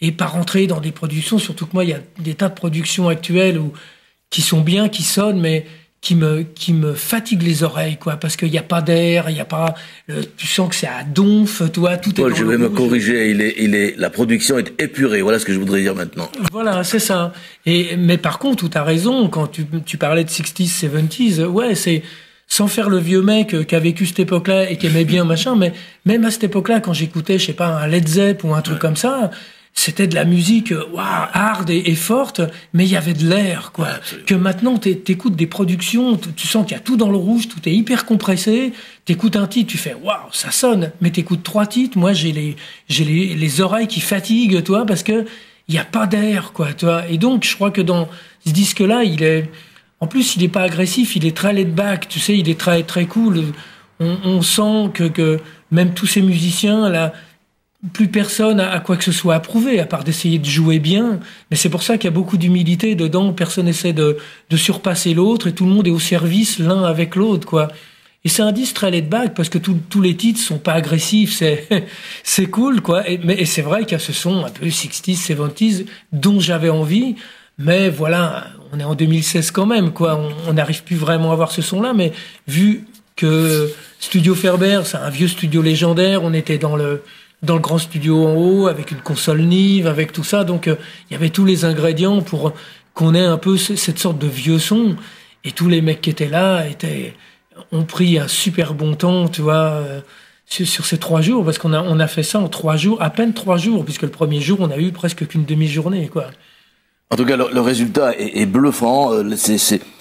Et 0.00 0.10
pas 0.12 0.26
rentrer 0.26 0.66
dans 0.66 0.80
des 0.80 0.92
productions 0.92 1.38
surtout 1.38 1.66
que 1.66 1.74
moi 1.74 1.84
il 1.84 1.90
y 1.90 1.94
a 1.94 2.00
des 2.18 2.34
tas 2.34 2.48
de 2.48 2.54
productions 2.54 3.08
actuelles 3.08 3.58
où 3.58 3.72
qui 4.30 4.42
sont 4.42 4.60
bien 4.60 4.88
qui 4.88 5.02
sonnent 5.02 5.40
mais 5.40 5.66
qui 6.02 6.16
me 6.16 6.42
qui 6.42 6.72
me 6.74 6.94
fatigue 6.94 7.42
les 7.42 7.62
oreilles 7.62 7.96
quoi 7.96 8.16
parce 8.16 8.36
qu'il 8.36 8.50
n'y 8.50 8.58
a 8.58 8.62
pas 8.64 8.82
d'air 8.82 9.30
il 9.30 9.36
y 9.36 9.40
a 9.40 9.44
pas 9.44 9.76
euh, 10.10 10.22
tu 10.36 10.48
sens 10.48 10.68
que 10.68 10.74
c'est 10.74 10.88
à 10.88 11.04
donf 11.04 11.62
toi 11.72 11.96
tout 11.96 12.12
Paul, 12.12 12.32
est 12.32 12.34
je 12.34 12.44
vais 12.44 12.58
me 12.58 12.68
corriger 12.68 13.30
il 13.30 13.40
est 13.40 13.54
il 13.58 13.76
est 13.76 13.94
la 13.96 14.10
production 14.10 14.58
est 14.58 14.74
épurée 14.82 15.22
voilà 15.22 15.38
ce 15.38 15.46
que 15.46 15.52
je 15.52 15.60
voudrais 15.60 15.80
dire 15.80 15.94
maintenant. 15.94 16.28
Voilà 16.50 16.82
c'est 16.82 16.98
ça. 16.98 17.32
Et 17.66 17.96
mais 17.96 18.18
par 18.18 18.40
contre 18.40 18.68
tu 18.68 18.76
as 18.76 18.82
raison 18.82 19.28
quand 19.28 19.46
tu 19.46 19.64
tu 19.86 19.96
parlais 19.96 20.24
de 20.24 20.28
60s 20.28 20.88
70s 20.88 21.44
ouais 21.44 21.76
c'est 21.76 22.02
sans 22.48 22.66
faire 22.66 22.90
le 22.90 22.98
vieux 22.98 23.22
mec 23.22 23.64
qui 23.66 23.74
a 23.76 23.78
vécu 23.78 24.04
cette 24.04 24.18
époque-là 24.18 24.70
et 24.70 24.78
qui 24.78 24.88
aimait 24.88 25.04
bien 25.04 25.24
machin 25.24 25.54
mais 25.54 25.72
même 26.04 26.24
à 26.24 26.32
cette 26.32 26.44
époque-là 26.44 26.80
quand 26.80 26.92
j'écoutais 26.92 27.38
je 27.38 27.46
sais 27.46 27.52
pas 27.52 27.68
un 27.68 27.86
Led 27.86 28.08
Zepp 28.08 28.42
ou 28.42 28.52
un 28.54 28.62
truc 28.62 28.80
comme 28.80 28.96
ça 28.96 29.30
c'était 29.74 30.06
de 30.06 30.14
la 30.14 30.24
musique 30.24 30.72
euh, 30.72 30.84
waouh 30.92 31.28
hard 31.32 31.70
et, 31.70 31.94
forte, 31.94 32.40
mais 32.72 32.84
il 32.84 32.90
y 32.90 32.96
avait 32.96 33.14
de 33.14 33.26
l'air, 33.26 33.72
quoi. 33.72 33.88
Que 34.26 34.34
maintenant, 34.34 34.76
t'écoutes 34.78 35.34
des 35.34 35.46
productions, 35.46 36.18
tu 36.36 36.46
sens 36.46 36.66
qu'il 36.66 36.76
y 36.76 36.80
a 36.80 36.82
tout 36.82 36.96
dans 36.96 37.10
le 37.10 37.16
rouge, 37.16 37.48
tout 37.48 37.60
est 37.66 37.72
hyper 37.72 38.04
compressé. 38.04 38.72
T'écoutes 39.04 39.36
un 39.36 39.46
titre, 39.46 39.70
tu 39.70 39.78
fais 39.78 39.94
waouh, 39.94 40.30
ça 40.30 40.50
sonne. 40.50 40.92
Mais 41.00 41.10
t'écoutes 41.10 41.42
trois 41.42 41.66
titres, 41.66 41.98
moi 41.98 42.12
j'ai 42.12 42.32
les 42.32 42.56
j'ai 42.88 43.04
les, 43.04 43.34
les 43.34 43.60
oreilles 43.60 43.88
qui 43.88 44.00
fatiguent, 44.00 44.62
toi, 44.62 44.84
parce 44.86 45.02
que 45.02 45.24
il 45.68 45.74
y 45.74 45.78
a 45.78 45.84
pas 45.84 46.06
d'air, 46.06 46.52
quoi, 46.52 46.72
toi. 46.74 47.04
Et 47.08 47.18
donc, 47.18 47.44
je 47.44 47.54
crois 47.54 47.70
que 47.70 47.80
dans 47.80 48.08
ce 48.44 48.52
disque-là, 48.52 49.04
il 49.04 49.22
est, 49.22 49.48
en 50.00 50.06
plus, 50.06 50.36
il 50.36 50.42
est 50.42 50.48
pas 50.48 50.62
agressif, 50.62 51.16
il 51.16 51.24
est 51.24 51.36
très 51.36 51.52
laid 51.52 51.72
back, 51.72 52.08
tu 52.08 52.20
sais, 52.20 52.36
il 52.36 52.48
est 52.50 52.58
très 52.58 52.82
très 52.82 53.06
cool. 53.06 53.44
On, 54.00 54.18
on 54.24 54.42
sent 54.42 54.90
que, 54.92 55.04
que 55.04 55.40
même 55.70 55.94
tous 55.94 56.06
ces 56.06 56.20
musiciens 56.20 56.88
là 56.88 57.12
plus 57.92 58.08
personne 58.08 58.60
a 58.60 58.78
quoi 58.78 58.96
que 58.96 59.04
ce 59.04 59.12
soit 59.12 59.34
à 59.34 59.40
prouver, 59.40 59.80
à 59.80 59.86
part 59.86 60.04
d'essayer 60.04 60.38
de 60.38 60.46
jouer 60.46 60.78
bien. 60.78 61.18
Mais 61.50 61.56
c'est 61.56 61.68
pour 61.68 61.82
ça 61.82 61.98
qu'il 61.98 62.04
y 62.04 62.12
a 62.12 62.14
beaucoup 62.14 62.36
d'humilité 62.36 62.94
dedans. 62.94 63.32
Personne 63.32 63.66
essaie 63.66 63.92
de, 63.92 64.18
de 64.50 64.56
surpasser 64.56 65.14
l'autre 65.14 65.48
et 65.48 65.52
tout 65.52 65.64
le 65.64 65.72
monde 65.72 65.88
est 65.88 65.92
au 65.92 65.98
service 65.98 66.58
l'un 66.58 66.84
avec 66.84 67.16
l'autre, 67.16 67.46
quoi. 67.46 67.68
Et 68.24 68.28
c'est 68.28 68.42
un 68.42 68.52
disque 68.52 68.76
très 68.76 69.02
back 69.02 69.34
parce 69.34 69.48
que 69.48 69.58
tous 69.58 70.00
les 70.00 70.16
titres 70.16 70.40
sont 70.40 70.58
pas 70.58 70.74
agressifs, 70.74 71.34
c'est 71.34 71.66
c'est 72.22 72.46
cool, 72.46 72.80
quoi. 72.80 73.08
Et, 73.10 73.18
mais 73.18 73.44
c'est 73.46 73.62
vrai 73.62 73.80
qu'il 73.80 73.92
y 73.92 73.94
a 73.96 73.98
ce 73.98 74.12
son 74.12 74.44
un 74.44 74.50
peu 74.50 74.66
60s, 74.66 75.26
70s 75.26 75.86
dont 76.12 76.38
j'avais 76.38 76.70
envie. 76.70 77.16
Mais 77.58 77.90
voilà, 77.90 78.46
on 78.72 78.78
est 78.78 78.84
en 78.84 78.94
2016 78.94 79.50
quand 79.50 79.66
même, 79.66 79.92
quoi. 79.92 80.20
On 80.48 80.52
n'arrive 80.52 80.84
plus 80.84 80.96
vraiment 80.96 81.32
à 81.32 81.34
voir 81.36 81.50
ce 81.50 81.62
son-là, 81.62 81.94
mais 81.94 82.12
vu 82.46 82.84
que 83.16 83.70
Studio 83.98 84.34
Ferber, 84.34 84.82
c'est 84.84 84.96
un 84.96 85.10
vieux 85.10 85.28
studio 85.28 85.60
légendaire, 85.60 86.22
on 86.22 86.32
était 86.32 86.58
dans 86.58 86.76
le 86.76 87.02
dans 87.42 87.54
le 87.54 87.60
grand 87.60 87.78
studio 87.78 88.24
en 88.24 88.34
haut, 88.34 88.66
avec 88.68 88.90
une 88.92 89.00
console 89.00 89.42
Nive, 89.42 89.86
avec 89.86 90.12
tout 90.12 90.24
ça. 90.24 90.44
Donc, 90.44 90.68
euh, 90.68 90.76
il 91.10 91.14
y 91.14 91.16
avait 91.16 91.30
tous 91.30 91.44
les 91.44 91.64
ingrédients 91.64 92.22
pour 92.22 92.52
qu'on 92.94 93.14
ait 93.14 93.24
un 93.24 93.38
peu 93.38 93.56
cette 93.56 93.98
sorte 93.98 94.18
de 94.18 94.28
vieux 94.28 94.58
son. 94.58 94.96
Et 95.44 95.50
tous 95.50 95.68
les 95.68 95.82
mecs 95.82 96.00
qui 96.00 96.10
étaient 96.10 96.28
là 96.28 96.66
étaient, 96.68 97.14
ont 97.72 97.84
pris 97.84 98.18
un 98.18 98.28
super 98.28 98.74
bon 98.74 98.94
temps, 98.94 99.28
tu 99.28 99.42
vois, 99.42 99.54
euh, 99.54 100.00
sur, 100.46 100.84
ces 100.84 100.98
trois 100.98 101.20
jours, 101.20 101.44
parce 101.44 101.58
qu'on 101.58 101.72
a, 101.72 101.82
on 101.82 101.98
a 101.98 102.06
fait 102.06 102.22
ça 102.22 102.38
en 102.38 102.48
trois 102.48 102.76
jours, 102.76 103.02
à 103.02 103.10
peine 103.10 103.34
trois 103.34 103.56
jours, 103.56 103.84
puisque 103.84 104.02
le 104.02 104.10
premier 104.10 104.40
jour, 104.40 104.58
on 104.60 104.70
a 104.70 104.78
eu 104.78 104.92
presque 104.92 105.26
qu'une 105.26 105.44
demi-journée, 105.44 106.08
quoi. 106.08 106.26
En 107.10 107.16
tout 107.16 107.26
cas, 107.26 107.36
le, 107.36 107.60
résultat 107.60 108.16
est, 108.16 108.40
est 108.40 108.46
bluffant. 108.46 109.12
Euh, 109.12 109.34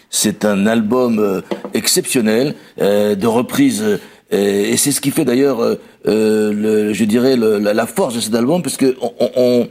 c'est 0.10 0.46
un 0.46 0.68
album 0.68 1.42
exceptionnel 1.74 2.56
de 2.78 3.28
reprise 3.28 4.00
et, 4.32 4.78
c'est 4.78 4.92
ce 4.92 5.02
qui 5.02 5.12
fait 5.12 5.26
d'ailleurs, 5.26 5.62
euh, 5.62 5.76
euh 6.08 6.94
je 6.94 7.04
dirais, 7.04 7.36
le, 7.36 7.58
la, 7.60 7.86
force 7.86 8.16
de 8.16 8.22
cet 8.22 8.34
album, 8.34 8.62
parce 8.62 8.78
que 8.78 8.96
on, 9.02 9.30
on, 9.36 9.68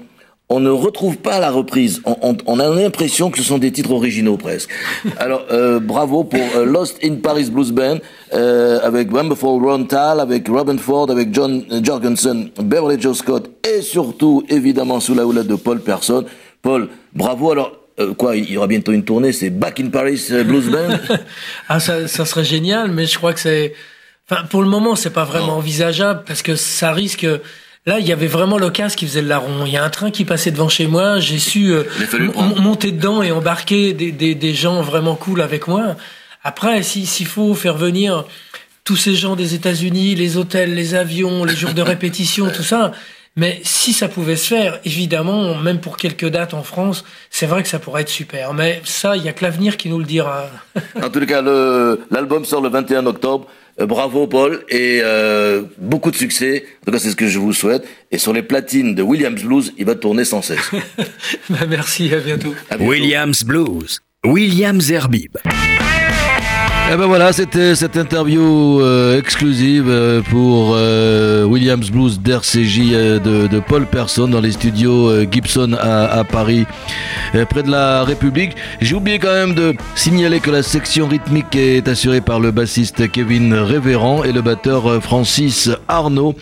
on, 0.50 0.60
ne 0.60 0.68
retrouve 0.68 1.16
pas 1.16 1.38
la 1.40 1.50
reprise. 1.50 2.02
On, 2.04 2.36
on 2.44 2.60
a 2.60 2.68
l'impression 2.68 3.30
que 3.30 3.38
ce 3.38 3.44
sont 3.44 3.56
des 3.56 3.72
titres 3.72 3.92
originaux 3.92 4.36
presque. 4.36 4.70
Alors 5.18 5.46
euh, 5.50 5.80
bravo 5.80 6.24
pour 6.24 6.40
euh, 6.56 6.66
Lost 6.66 6.98
in 7.02 7.16
Paris 7.16 7.48
Blues 7.50 7.72
Band 7.72 7.98
euh, 8.34 8.80
avec 8.82 9.10
Wonderful 9.10 9.64
Ron 9.64 9.84
Tal, 9.84 10.20
avec 10.20 10.46
Robin 10.48 10.76
Ford, 10.76 11.10
avec 11.10 11.32
John 11.32 11.64
Jorgensen, 11.82 12.50
Beverly 12.62 13.00
Joe 13.00 13.16
Scott 13.16 13.50
et 13.66 13.80
surtout 13.80 14.44
évidemment 14.50 15.00
sous 15.00 15.14
la 15.14 15.26
houlette 15.26 15.46
de 15.46 15.56
Paul 15.56 15.80
Person. 15.80 16.24
Paul, 16.60 16.88
bravo. 17.14 17.52
Alors 17.52 17.72
quoi, 18.18 18.36
il 18.36 18.50
y 18.50 18.58
aura 18.58 18.66
bientôt 18.66 18.92
une 18.92 19.04
tournée, 19.04 19.32
c'est 19.32 19.50
Back 19.50 19.80
in 19.80 19.88
Paris 19.88 20.22
Blues 20.46 20.68
Band. 20.70 20.98
ah, 21.68 21.80
ça, 21.80 22.08
ça 22.08 22.26
serait 22.26 22.44
génial, 22.44 22.90
mais 22.90 23.06
je 23.06 23.16
crois 23.16 23.32
que 23.32 23.40
c'est 23.40 23.72
Enfin, 24.30 24.44
pour 24.44 24.62
le 24.62 24.68
moment, 24.68 24.94
c'est 24.94 25.10
pas 25.10 25.24
vraiment 25.24 25.56
envisageable 25.56 26.22
parce 26.24 26.42
que 26.42 26.54
ça 26.54 26.92
risque. 26.92 27.26
Là, 27.86 27.98
il 27.98 28.06
y 28.06 28.12
avait 28.12 28.28
vraiment 28.28 28.58
le 28.58 28.70
casque 28.70 28.98
qui 28.98 29.06
faisait 29.06 29.22
le 29.22 29.28
larron. 29.28 29.66
Il 29.66 29.72
y 29.72 29.76
a 29.76 29.82
un 29.82 29.90
train 29.90 30.10
qui 30.10 30.24
passait 30.24 30.52
devant 30.52 30.68
chez 30.68 30.86
moi. 30.86 31.18
J'ai 31.18 31.38
su 31.38 31.72
euh, 31.72 31.82
monter 32.36 32.92
dedans 32.92 33.22
et 33.22 33.32
embarquer 33.32 33.92
des, 33.92 34.12
des, 34.12 34.36
des, 34.36 34.54
gens 34.54 34.82
vraiment 34.82 35.16
cool 35.16 35.40
avec 35.40 35.66
moi. 35.66 35.96
Après, 36.44 36.82
s'il 36.84 37.26
faut 37.26 37.54
faire 37.54 37.76
venir 37.76 38.24
tous 38.84 38.96
ces 38.96 39.14
gens 39.14 39.34
des 39.34 39.54
États-Unis, 39.54 40.14
les 40.14 40.36
hôtels, 40.36 40.74
les 40.74 40.94
avions, 40.94 41.44
les 41.44 41.56
jours 41.56 41.74
de 41.74 41.82
répétition, 41.82 42.50
tout 42.54 42.62
ça. 42.62 42.92
Mais 43.36 43.60
si 43.64 43.92
ça 43.92 44.08
pouvait 44.08 44.36
se 44.36 44.46
faire, 44.46 44.78
évidemment, 44.84 45.54
même 45.54 45.80
pour 45.80 45.96
quelques 45.96 46.28
dates 46.28 46.54
en 46.54 46.62
France, 46.62 47.04
c'est 47.30 47.46
vrai 47.46 47.62
que 47.62 47.68
ça 47.68 47.78
pourrait 47.78 48.02
être 48.02 48.08
super. 48.08 48.54
Mais 48.54 48.80
ça, 48.84 49.16
il 49.16 49.24
y 49.24 49.28
a 49.28 49.32
que 49.32 49.44
l'avenir 49.44 49.76
qui 49.76 49.88
nous 49.88 49.98
le 49.98 50.04
dira. 50.04 50.46
en 51.02 51.08
tout 51.08 51.24
cas, 51.26 51.42
l'album 52.10 52.44
sort 52.44 52.60
le 52.60 52.68
21 52.68 53.06
octobre. 53.06 53.46
Euh, 53.80 53.86
bravo 53.86 54.26
Paul 54.26 54.64
et 54.68 55.00
euh, 55.02 55.62
beaucoup 55.78 56.10
de 56.10 56.16
succès. 56.16 56.64
En 56.82 56.86
tout 56.86 56.92
cas, 56.92 56.98
c'est 56.98 57.10
ce 57.10 57.16
que 57.16 57.28
je 57.28 57.38
vous 57.38 57.52
souhaite. 57.52 57.84
Et 58.10 58.18
sur 58.18 58.32
les 58.32 58.42
platines 58.42 58.94
de 58.94 59.02
Williams 59.02 59.42
Blues, 59.42 59.72
il 59.78 59.86
va 59.86 59.94
tourner 59.94 60.24
sans 60.24 60.42
cesse. 60.42 60.70
Bah, 61.48 61.58
merci, 61.68 62.12
à 62.14 62.20
bientôt. 62.20 62.54
à 62.70 62.76
bientôt. 62.76 62.90
Williams 62.90 63.44
Blues, 63.44 64.00
Williams 64.24 64.90
Herbib. 64.90 65.36
Et 66.90 66.94
eh 66.94 66.96
ben 66.96 67.06
voilà, 67.06 67.32
c'était 67.32 67.76
cette 67.76 67.96
interview 67.96 68.80
euh, 68.80 69.16
exclusive 69.16 69.84
euh, 69.88 70.22
pour 70.22 70.72
euh, 70.74 71.44
Williams 71.44 71.88
Blues 71.88 72.18
d'RCJ 72.18 72.80
de, 73.22 73.60
Paul 73.60 73.86
Person 73.86 74.26
dans 74.26 74.40
les 74.40 74.50
studios 74.50 75.22
Gibson 75.30 75.76
à, 75.80 76.06
à 76.06 76.24
Paris, 76.24 76.66
près 77.48 77.62
de 77.62 77.70
la 77.70 78.02
République. 78.02 78.56
J'ai 78.80 78.96
oublié 78.96 79.20
quand 79.20 79.32
même 79.32 79.54
de 79.54 79.76
signaler 79.94 80.40
que 80.40 80.50
la 80.50 80.64
section 80.64 81.06
rythmique 81.06 81.54
est 81.54 81.86
assurée 81.86 82.20
par 82.20 82.40
le 82.40 82.50
bassiste 82.50 83.08
Kevin 83.12 83.54
Révérend 83.54 84.24
et 84.24 84.32
le 84.32 84.42
batteur 84.42 85.00
Francis 85.00 85.70
Arnaud 85.86 86.34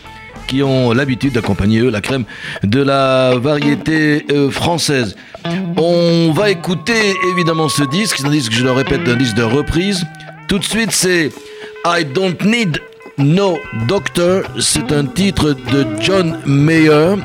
qui 0.47 0.63
ont 0.63 0.93
l'habitude 0.95 1.35
d'accompagner 1.35 1.81
eux 1.81 1.91
la 1.91 2.01
crème 2.01 2.25
de 2.63 2.81
la 2.81 3.35
variété 3.37 4.25
française. 4.51 5.15
On 5.77 6.33
va 6.33 6.49
écouter 6.49 7.15
évidemment 7.35 7.69
ce 7.69 7.83
disque, 7.83 8.17
c'est 8.19 8.27
un 8.27 8.31
disque, 8.31 8.53
je 8.53 8.65
le 8.65 8.73
répète, 8.73 9.07
un 9.07 9.17
disque 9.17 9.37
de 9.37 9.43
reprise. 9.43 10.07
Tout 10.49 10.59
de 10.59 10.65
suite, 10.65 10.93
c'est 10.93 11.31
I 11.85 12.07
Don't 12.07 12.43
Need 12.43 12.81
No 13.19 13.59
Doctor. 13.87 14.45
C'est 14.59 14.91
un 14.93 15.05
titre 15.05 15.55
de 15.71 15.87
John 16.01 16.39
Mayer, 16.47 17.17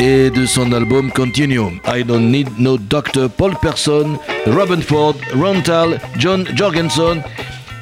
et 0.00 0.30
de 0.30 0.46
son 0.46 0.72
album 0.72 1.12
Continuum. 1.12 1.78
I 1.86 2.02
Don't 2.02 2.28
Need 2.28 2.48
No 2.58 2.76
Doctor. 2.76 3.30
Paul 3.30 3.54
Person, 3.62 4.18
Robin 4.46 4.80
Ford, 4.80 5.14
Ron 5.36 5.60
Tal, 5.60 6.00
John 6.18 6.44
Jorgensen. 6.56 7.22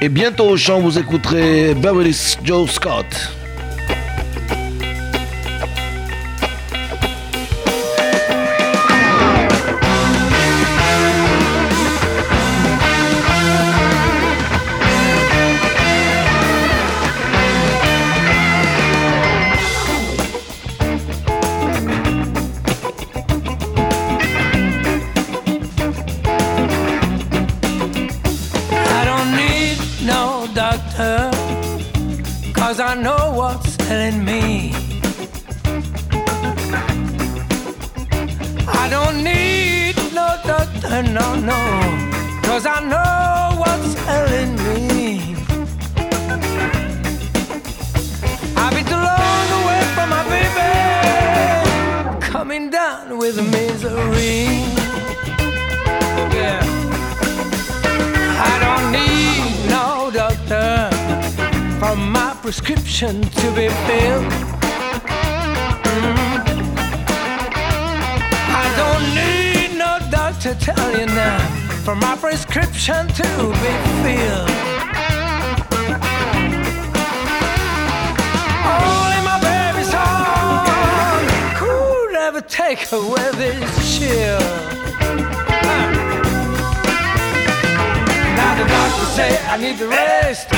Et 0.03 0.11
bientôt 0.11 0.51
au 0.51 0.57
chant, 0.59 0.81
vous 0.81 0.99
écouterez 0.99 1.73
Beverly 1.73 2.15
Joe 2.45 2.71
Scott. 2.71 3.38
Prescription 62.99 63.31
to 63.31 63.51
be 63.55 63.69
filled. 63.69 64.25
Mm. 65.85 66.19
I 68.51 68.67
don't 68.77 69.07
need 69.15 69.79
no 69.79 69.99
doctor 70.11 70.55
tell 70.55 70.99
you 70.99 71.07
now 71.07 71.39
for 71.85 71.95
my 71.95 72.17
prescription 72.17 73.07
to 73.07 73.23
be 73.63 73.73
filled. 74.03 74.51
Only 78.67 79.21
my 79.31 79.39
baby's 79.47 79.93
heart 79.93 81.57
could 81.57 82.15
ever 82.17 82.41
take 82.41 82.91
away 82.91 83.31
this 83.37 83.99
chill. 83.99 84.88
Say 89.19 89.35
I 89.55 89.57
need 89.57 89.77
the 89.79 89.89
rest 89.89 90.49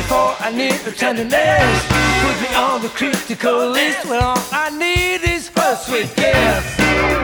before 0.00 0.30
I 0.46 0.48
need 0.60 0.78
the 0.86 0.92
tenderness. 0.92 1.76
Put 2.24 2.36
me 2.44 2.50
on 2.66 2.76
the 2.86 2.92
critical 3.00 3.58
list. 3.78 4.04
Well, 4.10 4.22
all 4.30 4.44
I 4.64 4.68
need 4.84 5.20
is 5.36 5.44
her 5.56 5.74
sweet 5.84 6.10
kiss. 6.20 6.64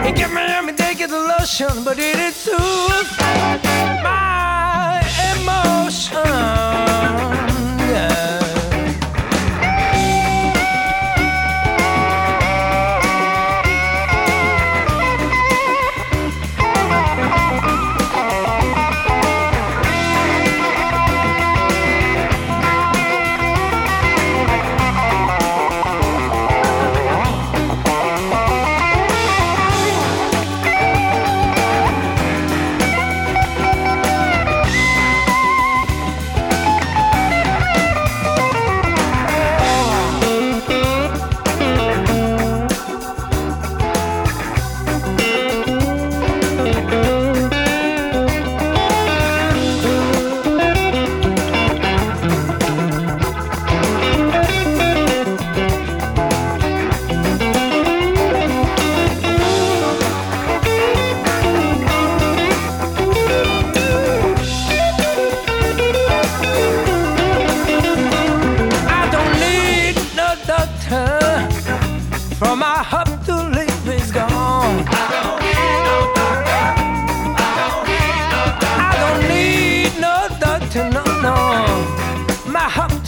It 0.07 0.15
give 0.21 0.33
me 0.37 0.43
every 0.59 0.75
day 0.81 0.93
get 1.01 1.11
the 1.11 1.23
lotion, 1.33 1.75
but 1.87 1.97
it 1.99 2.19
is 2.29 2.35
soothe 2.45 3.11
my 4.09 5.05
emotion. 5.33 6.78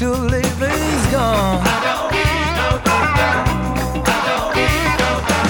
Gone. 0.00 0.16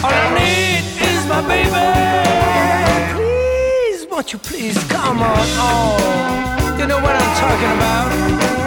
All 0.03 0.11
I 0.11 0.27
need 0.35 0.83
is 1.01 1.25
my 1.29 1.41
baby. 1.47 1.87
Please, 3.15 4.11
won't 4.11 4.33
you 4.33 4.41
please 4.41 4.77
come 4.89 5.23
on 5.23 5.47
home? 5.57 6.81
You 6.81 6.87
know 6.89 6.99
what 6.99 7.15
I'm 7.15 7.37
talking 7.37 7.71
about. 7.77 8.60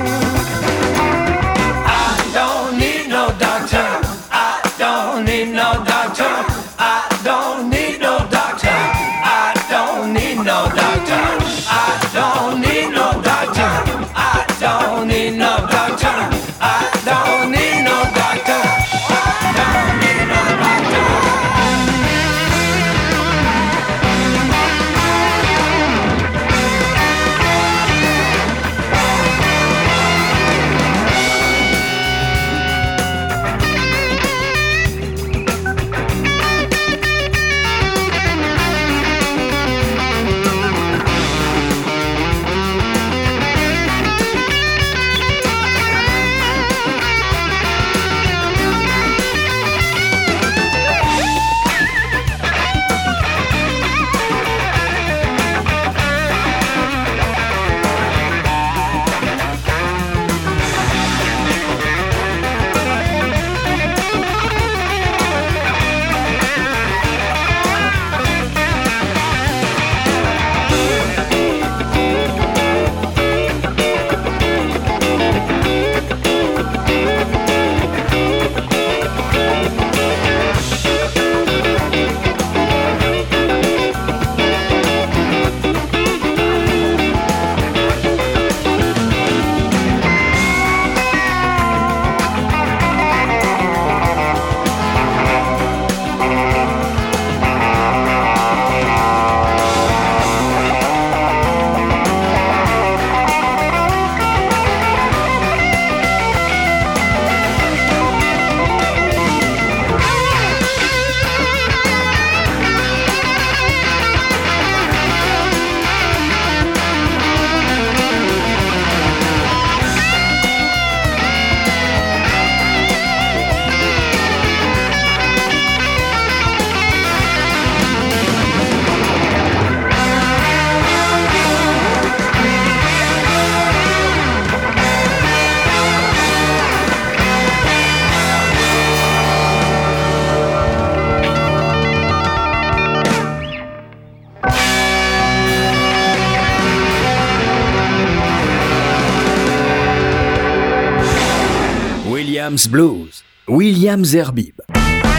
Williams 152.54 152.68
Blues, 152.68 153.24
Williams 153.48 154.10
Zerbib. 154.10 154.62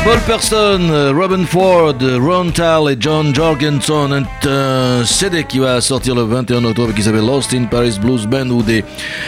Paul 0.05 0.21
Person, 0.25 1.13
Robin 1.13 1.45
Ford, 1.45 1.97
Ron 2.01 2.53
Tal 2.53 2.93
et 2.93 2.97
John 3.01 3.35
Jorgensen, 3.35 4.25
un 4.47 5.05
CD 5.05 5.43
qui 5.43 5.59
va 5.59 5.81
sortir 5.81 6.15
le 6.15 6.23
21 6.23 6.65
octobre 6.65 6.95
qui 6.95 7.03
s'appelle 7.03 7.27
Lost 7.27 7.53
in 7.53 7.65
Paris 7.65 7.99
Blues 8.01 8.29
Band 8.29 8.51
où 8.51 8.63
des 8.63 8.85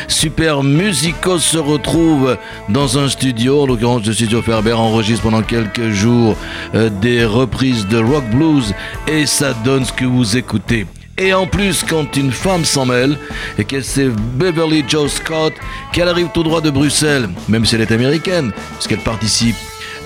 super 0.06 0.62
musicos 0.62 1.42
se 1.42 1.58
retrouvent 1.58 2.38
dans 2.68 2.96
un 2.96 3.08
studio, 3.08 3.62
en 3.62 3.66
l'occurrence 3.66 4.06
le 4.06 4.12
studio 4.12 4.40
Ferber 4.40 4.74
enregistre 4.74 5.24
pendant 5.24 5.42
quelques 5.42 5.90
jours 5.90 6.36
euh, 6.76 6.88
des 7.00 7.24
reprises 7.24 7.88
de 7.88 7.98
rock 7.98 8.24
blues 8.30 8.72
et 9.08 9.26
ça 9.26 9.52
donne 9.64 9.84
ce 9.84 9.92
que 9.92 10.04
vous 10.04 10.36
écoutez. 10.36 10.86
Et 11.18 11.32
en 11.32 11.46
plus, 11.46 11.82
quand 11.82 12.14
une 12.16 12.30
femme 12.30 12.66
s'en 12.66 12.84
mêle, 12.84 13.16
et 13.58 13.64
qu'elle 13.64 13.84
c'est 13.84 14.08
Beverly 14.08 14.84
Joe 14.86 15.10
Scott, 15.10 15.54
qu'elle 15.92 16.08
arrive 16.08 16.28
tout 16.34 16.42
droit 16.42 16.60
de 16.60 16.68
Bruxelles, 16.68 17.30
même 17.48 17.64
si 17.64 17.74
elle 17.74 17.80
est 17.80 17.92
américaine, 17.92 18.52
puisqu'elle 18.74 19.00
participe 19.00 19.56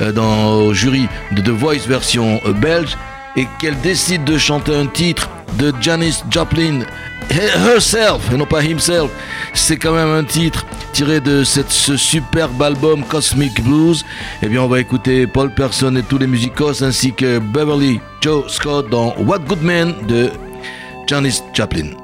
euh, 0.00 0.12
dans, 0.12 0.54
au 0.54 0.72
jury 0.72 1.08
de 1.32 1.40
The 1.40 1.48
Voice 1.48 1.88
version 1.88 2.40
euh, 2.46 2.52
belge, 2.52 2.96
et 3.34 3.48
qu'elle 3.58 3.78
décide 3.80 4.22
de 4.22 4.38
chanter 4.38 4.72
un 4.72 4.86
titre 4.86 5.28
de 5.58 5.72
Janis 5.80 6.22
Joplin, 6.30 6.82
Herself, 7.28 8.32
et 8.32 8.36
non 8.36 8.46
pas 8.46 8.62
Himself, 8.62 9.10
c'est 9.52 9.78
quand 9.78 9.92
même 9.92 10.08
un 10.08 10.24
titre 10.24 10.64
tiré 10.92 11.20
de 11.20 11.42
cette, 11.42 11.70
ce 11.70 11.96
superbe 11.96 12.62
album 12.62 13.02
Cosmic 13.02 13.62
Blues. 13.64 14.04
Eh 14.42 14.48
bien, 14.48 14.62
on 14.62 14.68
va 14.68 14.78
écouter 14.78 15.26
Paul 15.26 15.52
Person 15.52 15.96
et 15.96 16.02
tous 16.02 16.18
les 16.18 16.28
musicos, 16.28 16.82
ainsi 16.82 17.12
que 17.12 17.40
Beverly 17.40 18.00
Joe 18.20 18.44
Scott 18.48 18.88
dans 18.90 19.14
What 19.18 19.40
Good 19.40 19.62
Man 19.62 19.94
de 20.06 20.30
Janis 21.10 21.42
Joplin. 21.52 21.99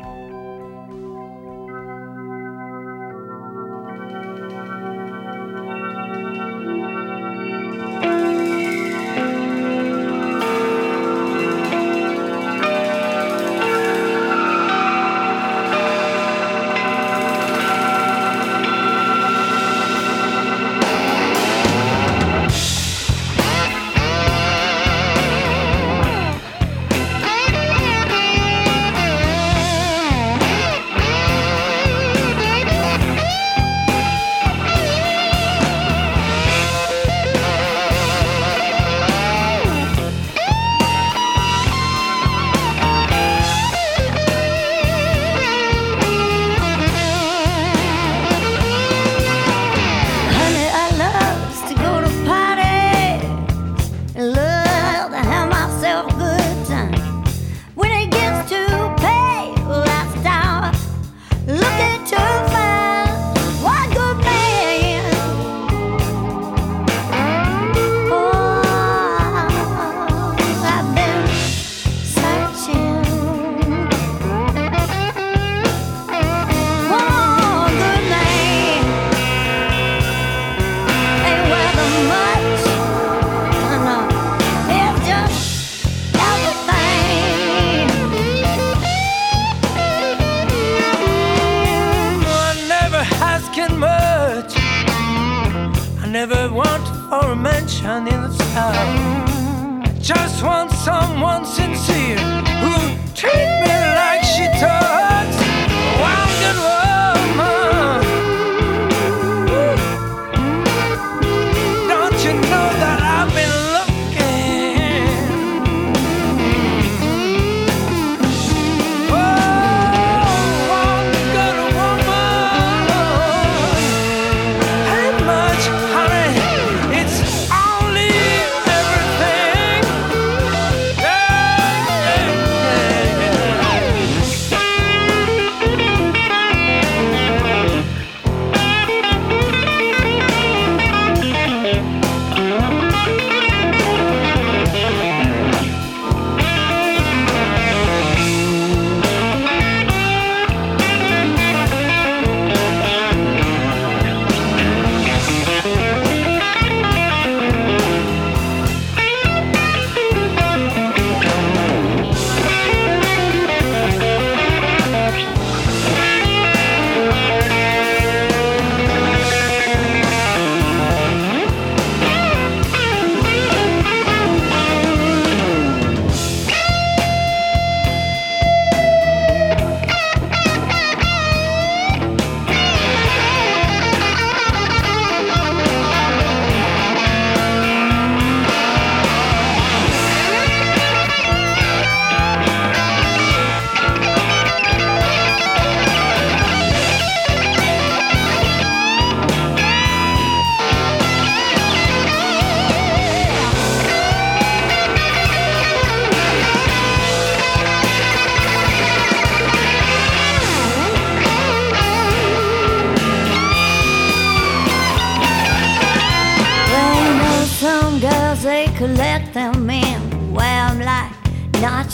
never 96.29 96.53
want 96.53 96.87
for 97.09 97.33
a 97.33 97.37
mansion 97.37 98.09
in 98.09 98.23
the 98.23 98.33
sky. 98.33 99.85
Just 100.01 100.43
want 100.43 100.71
someone 100.73 101.45
sincere 101.45 102.19
who 102.63 103.15
treat 103.15 103.61
me. 103.63 103.86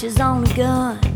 She's 0.02 0.18
only 0.18 0.52
good. 0.54 1.11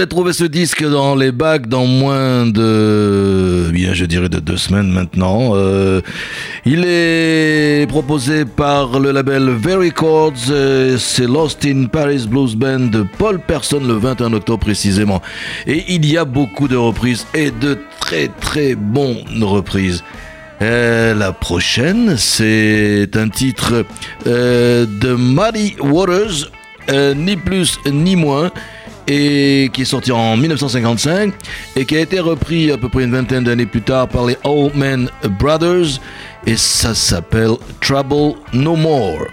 Allez 0.00 0.08
trouver 0.08 0.32
ce 0.32 0.44
disque 0.44 0.82
dans 0.82 1.14
les 1.14 1.30
bacs 1.30 1.66
dans 1.66 1.84
moins 1.84 2.46
de, 2.46 3.68
bien, 3.70 3.92
je 3.92 4.06
dirais 4.06 4.30
de 4.30 4.38
deux 4.38 4.56
semaines 4.56 4.90
maintenant. 4.90 5.50
Euh, 5.54 6.00
il 6.64 6.84
est 6.86 7.86
proposé 7.86 8.46
par 8.46 8.98
le 8.98 9.10
label 9.10 9.50
Very 9.50 9.92
Chords. 9.92 10.48
euh, 10.50 10.96
C'est 10.96 11.26
Lost 11.26 11.66
in 11.66 11.84
Paris 11.84 12.26
Blues 12.26 12.56
Band 12.56 12.86
de 12.86 13.04
Paul 13.18 13.40
Person 13.40 13.80
le 13.86 13.92
21 13.92 14.32
octobre 14.32 14.60
précisément. 14.60 15.20
Et 15.66 15.84
il 15.88 16.10
y 16.10 16.16
a 16.16 16.24
beaucoup 16.24 16.66
de 16.66 16.76
reprises 16.76 17.26
et 17.34 17.50
de 17.50 17.78
très 18.00 18.28
très 18.40 18.74
bonnes 18.76 19.42
reprises. 19.42 20.02
Euh, 20.62 21.14
la 21.14 21.32
prochaine, 21.32 22.16
c'est 22.16 23.10
un 23.16 23.28
titre 23.28 23.84
de 24.24 25.14
Muddy 25.14 25.76
Waters, 25.80 26.50
ni 27.16 27.36
plus 27.36 27.78
ni 27.92 28.16
moins, 28.16 28.50
et 29.10 29.70
qui 29.72 29.82
est 29.82 29.86
sorti 29.86 30.12
en 30.12 30.36
1955 30.36 31.34
et 31.74 31.84
qui 31.84 31.96
a 31.96 32.00
été 32.00 32.20
repris 32.20 32.70
à 32.70 32.78
peu 32.78 32.88
près 32.88 33.02
une 33.02 33.10
vingtaine 33.10 33.42
d'années 33.42 33.66
plus 33.66 33.82
tard 33.82 34.06
par 34.06 34.24
les 34.26 34.36
Old 34.44 34.76
Man 34.76 35.10
Brothers, 35.38 36.00
et 36.46 36.56
ça 36.56 36.94
s'appelle 36.94 37.54
Trouble 37.80 38.36
No 38.52 38.76
More. 38.76 39.26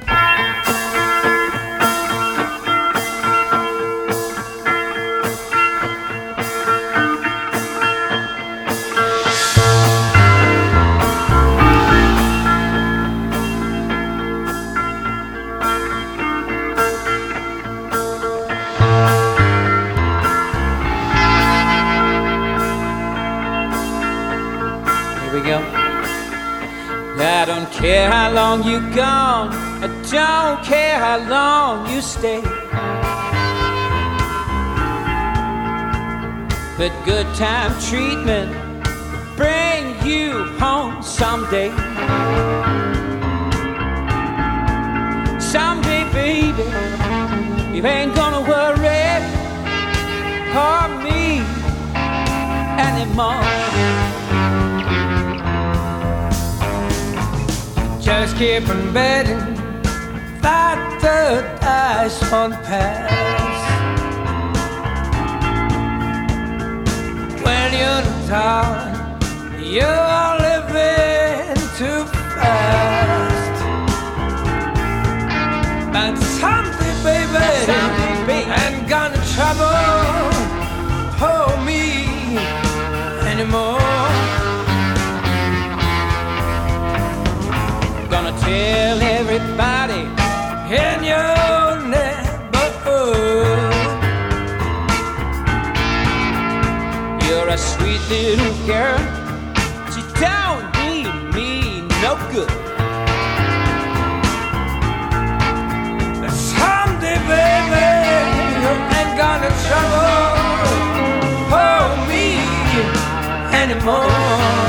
Here 25.59 25.71
we 25.71 27.17
go. 27.17 27.23
I 27.23 27.45
don't 27.45 27.71
care 27.71 28.09
how 28.09 28.31
long 28.31 28.63
you're 28.63 28.89
gone. 28.95 29.53
I 29.83 29.87
don't 30.11 30.63
care 30.63 30.99
how 30.99 31.17
long 31.29 31.89
you 31.91 32.01
stay. 32.01 32.41
But 36.77 36.91
good 37.05 37.25
time 37.35 37.71
treatment 37.81 38.51
bring 39.35 39.95
you 40.05 40.43
home 40.59 41.01
someday. 41.01 41.69
Someday, 45.39 46.03
baby, 46.11 46.63
you 47.75 47.85
ain't 47.85 48.13
gonna 48.15 48.41
worry 48.41 48.77
for 50.53 50.87
me 51.03 51.41
anymore. 52.79 54.06
housekeeper 58.17 58.71
and 58.71 58.93
bedding 58.95 59.37
that 60.41 60.79
the 61.01 61.43
dash 61.61 62.17
on 62.33 62.51
pass. 62.65 63.13
When 67.45 67.69
you're 67.79 68.01
in 68.01 68.27
town, 68.27 69.19
you're 69.61 70.31
living 70.47 71.61
too 71.79 72.01
fast. 72.33 73.57
But 75.93 76.15
something, 76.41 76.97
baby, 77.03 77.45
something, 77.69 78.45
ain't 78.61 78.89
gonna 78.89 79.21
trouble 79.35 79.77
poor 81.19 81.55
me 81.67 81.83
anymore. 83.31 83.86
Little 98.09 98.53
girl. 98.65 98.97
She 99.91 100.01
don't 100.19 100.63
need 100.79 101.11
me 101.35 101.81
no 102.01 102.15
good. 102.31 102.47
But 106.21 106.31
someday, 106.31 107.19
baby 107.27 107.87
You 108.61 108.71
ain't 108.97 109.13
gonna 109.17 109.51
trouble 109.67 110.27
for 111.51 111.81
me 112.09 112.25
anymore 113.53 114.66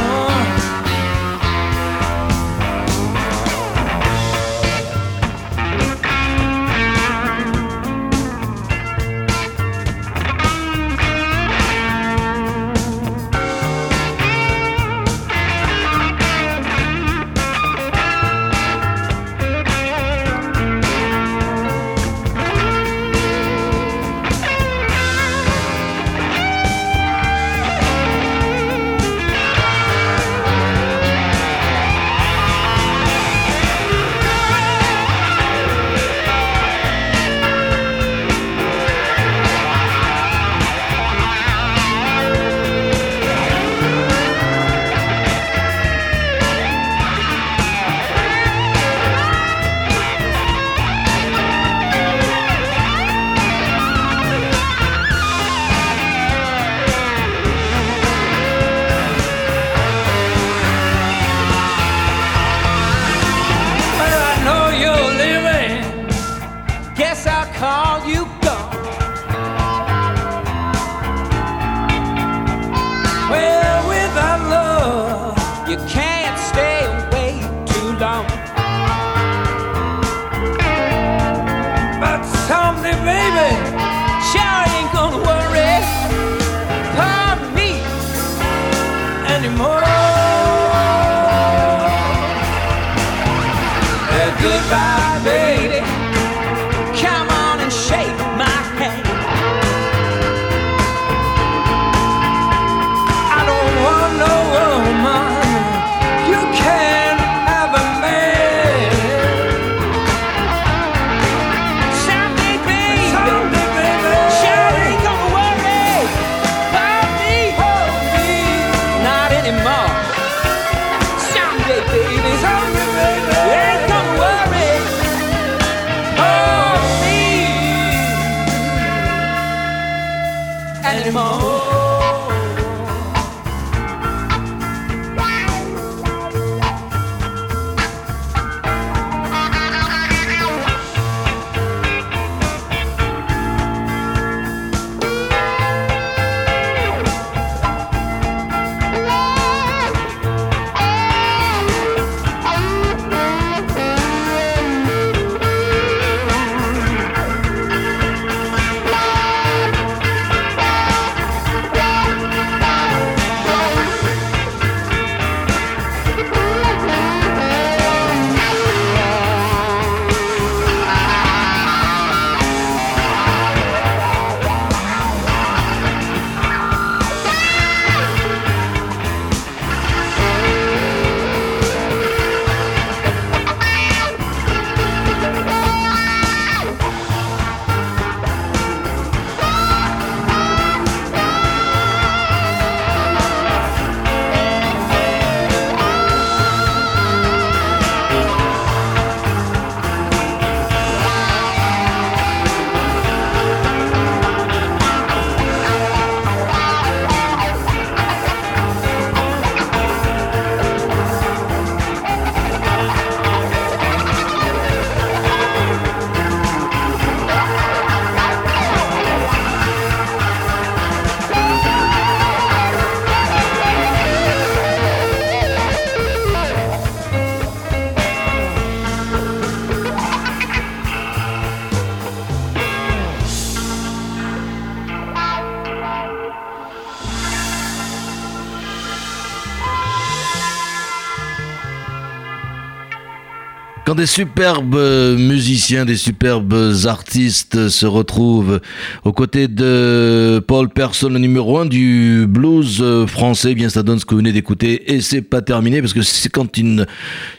Quand 243.89 243.95
des 243.95 244.05
superbes 244.05 244.77
musiciens, 245.17 245.87
des 245.87 245.97
superbes 245.97 246.75
artistes 246.85 247.71
se 247.71 247.87
retrouvent 247.87 248.61
aux 249.03 249.15
côtés 249.15 249.49
de 249.49 250.45
Paul 250.47 250.69
Person, 250.69 251.09
le 251.09 251.19
numéro 251.19 251.57
un 251.57 251.65
du 251.65 252.27
blues 252.29 252.85
français, 253.07 253.53
eh 253.53 253.55
bien 253.55 253.71
ça 253.71 253.83
donne 253.83 253.99
ce 253.99 254.05
que 254.05 254.11
vous 254.11 254.19
venez 254.19 254.33
d'écouter. 254.33 254.93
Et 254.93 255.01
c'est 255.01 255.23
pas 255.23 255.41
terminé 255.41 255.81
parce 255.81 255.95
que 255.95 256.03
c'est 256.03 256.29
quand 256.29 256.59
une 256.59 256.85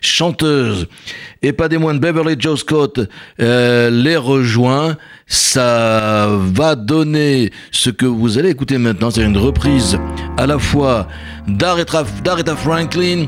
chanteuse 0.02 0.88
et 1.43 1.54
pas 1.54 1.70
des 1.70 1.78
moines 1.78 2.00
Beverly 2.00 2.36
Joe 2.39 2.60
Scott 2.60 3.00
euh, 3.39 3.91
les 3.91 4.18
rejoint, 4.18 4.97
ça 5.28 6.30
va 6.32 6.74
donner 6.76 7.52
ce 7.70 7.91
que 7.91 8.08
vous 8.08 8.39
allez 8.39 8.50
écouter 8.50 8.80
maintenant. 8.80 9.12
C'est 9.12 9.22
une 9.24 9.38
reprise 9.38 10.00
à 10.36 10.47
la 10.47 10.58
fois 10.58 11.08
d'Aretha 11.47 12.56
Franklin 12.56 13.28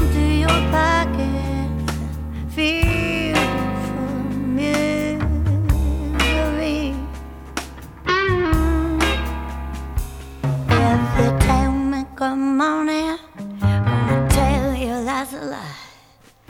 come 12.21 12.61
on 12.61 12.87
in. 12.87 13.17
Gonna 13.59 14.29
tell 14.29 14.75
you 14.75 15.03
that's 15.03 15.33
a 15.33 15.41
lie. 15.41 15.75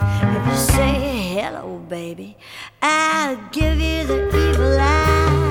If 0.00 0.46
you 0.46 0.54
say 0.54 1.40
hello, 1.40 1.78
baby, 1.88 2.36
I'll 2.82 3.38
give 3.50 3.80
you 3.80 4.04
the 4.04 4.50
evil 4.50 4.76
eye. 4.78 5.41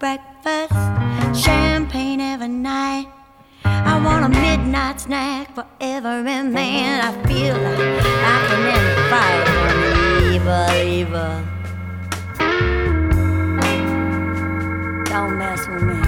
breakfast, 0.00 0.72
champagne 1.38 2.22
every 2.22 2.48
night. 2.48 3.06
I 3.64 4.02
want 4.02 4.24
a 4.24 4.28
midnight 4.30 4.98
snack 4.98 5.54
for 5.54 5.66
every 5.78 6.22
man. 6.22 7.04
I 7.04 7.12
feel 7.28 7.54
like 7.54 7.78
I 8.24 8.36
can 8.48 8.62
fight 9.10 9.44
the 9.46 9.92
evil, 10.32 10.70
evil. 10.96 11.34
Don't 15.04 15.36
mess 15.36 15.68
with 15.68 15.82
me. 15.82 15.98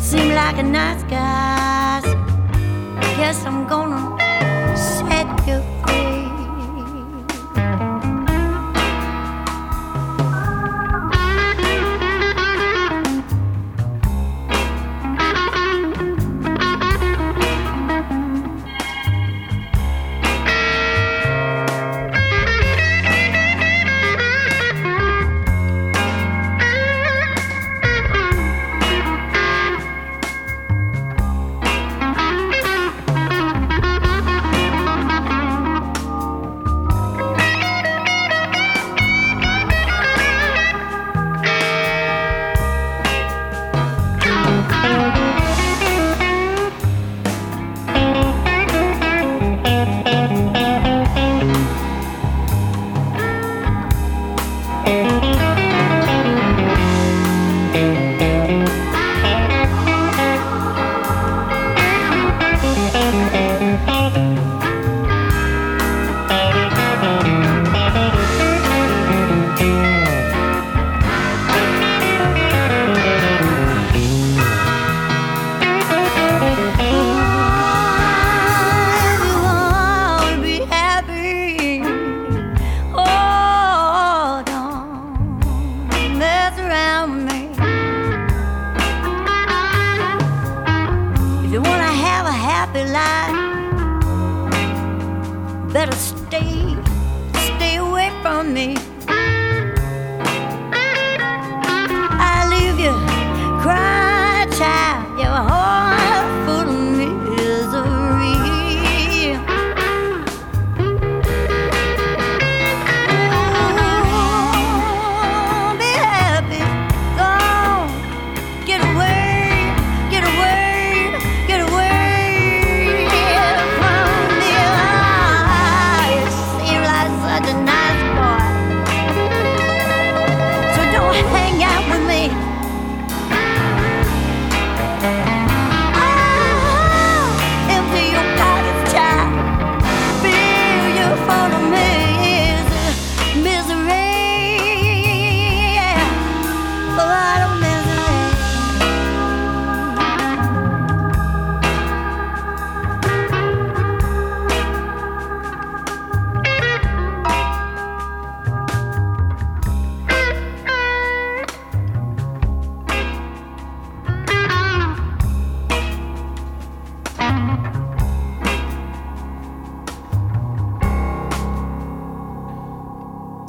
Seem 0.00 0.34
like 0.34 0.56
a 0.56 0.62
nice 0.62 1.02
guy. 1.02 2.00
Guess 3.18 3.44
I'm 3.44 3.68
gonna 3.68 4.16
set 4.76 5.28
you 5.46 5.81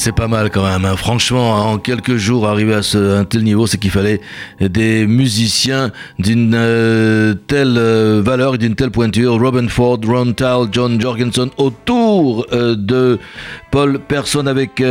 C'est 0.03 0.11
pas 0.23 0.29
mal 0.29 0.49
quand 0.51 0.63
même. 0.63 0.85
Hein. 0.85 0.95
Franchement, 0.95 1.71
en 1.71 1.77
quelques 1.77 2.15
jours, 2.15 2.47
arriver 2.47 2.75
à, 2.75 2.81
ce, 2.81 3.19
un 3.19 3.25
tel 3.25 3.43
niveau, 3.43 3.67
c'est 3.67 3.77
qu'il 3.77 3.91
fallait 3.91 4.21
des 4.61 5.05
musiciens 5.05 5.91
d'une 6.17 6.53
euh, 6.55 7.33
telle 7.33 7.75
euh, 7.77 8.21
valeur 8.23 8.55
et 8.55 8.57
d'une 8.57 8.75
telle 8.75 8.91
pointure. 8.91 9.37
Robin 9.37 9.67
Ford, 9.67 9.99
Ron 10.07 10.31
Tal, 10.31 10.67
John 10.71 11.01
Jorgensen 11.01 11.49
autour 11.57 12.45
euh, 12.53 12.77
de 12.77 13.19
Paul 13.69 13.99
Person 13.99 14.47
avec 14.47 14.81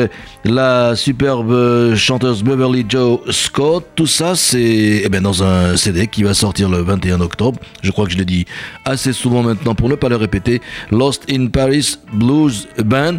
la 0.44 0.96
superbe 0.96 1.94
chanteuse 1.94 2.42
Beverly 2.42 2.84
Joe 2.86 3.20
Scott. 3.30 3.86
Tout 3.94 4.06
ça, 4.06 4.34
c'est 4.34 5.02
eh 5.04 5.08
ben, 5.08 5.22
dans 5.22 5.42
un 5.42 5.78
CD 5.78 6.08
qui 6.08 6.24
va 6.24 6.34
sortir 6.34 6.68
le 6.68 6.82
21 6.82 7.22
octobre. 7.22 7.58
Je 7.82 7.90
crois 7.90 8.04
que 8.04 8.12
je 8.12 8.18
l'ai 8.18 8.26
dit 8.26 8.44
assez 8.84 9.14
souvent 9.14 9.42
maintenant 9.42 9.74
pour 9.74 9.88
ne 9.88 9.94
pas 9.94 10.10
le 10.10 10.16
répéter. 10.16 10.60
Lost 10.90 11.24
in 11.30 11.46
Paris 11.46 11.96
Blues 12.12 12.68
Band. 12.84 13.18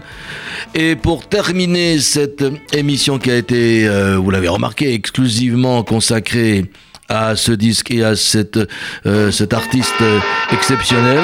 Et 0.76 0.96
pour 0.96 1.28
terminer 1.28 2.03
cette 2.04 2.44
émission 2.74 3.18
qui 3.18 3.32
a 3.32 3.36
été, 3.36 3.88
euh, 3.88 4.18
vous 4.18 4.30
l'avez 4.30 4.50
remarqué, 4.50 4.94
exclusivement 4.94 5.84
consacrée 5.84 6.66
à 7.10 7.36
ce 7.36 7.52
disque 7.52 7.92
et 7.92 8.04
à 8.04 8.16
cette, 8.16 8.60
euh, 9.06 9.32
cet 9.32 9.54
artiste 9.54 10.04
exceptionnel, 10.52 11.22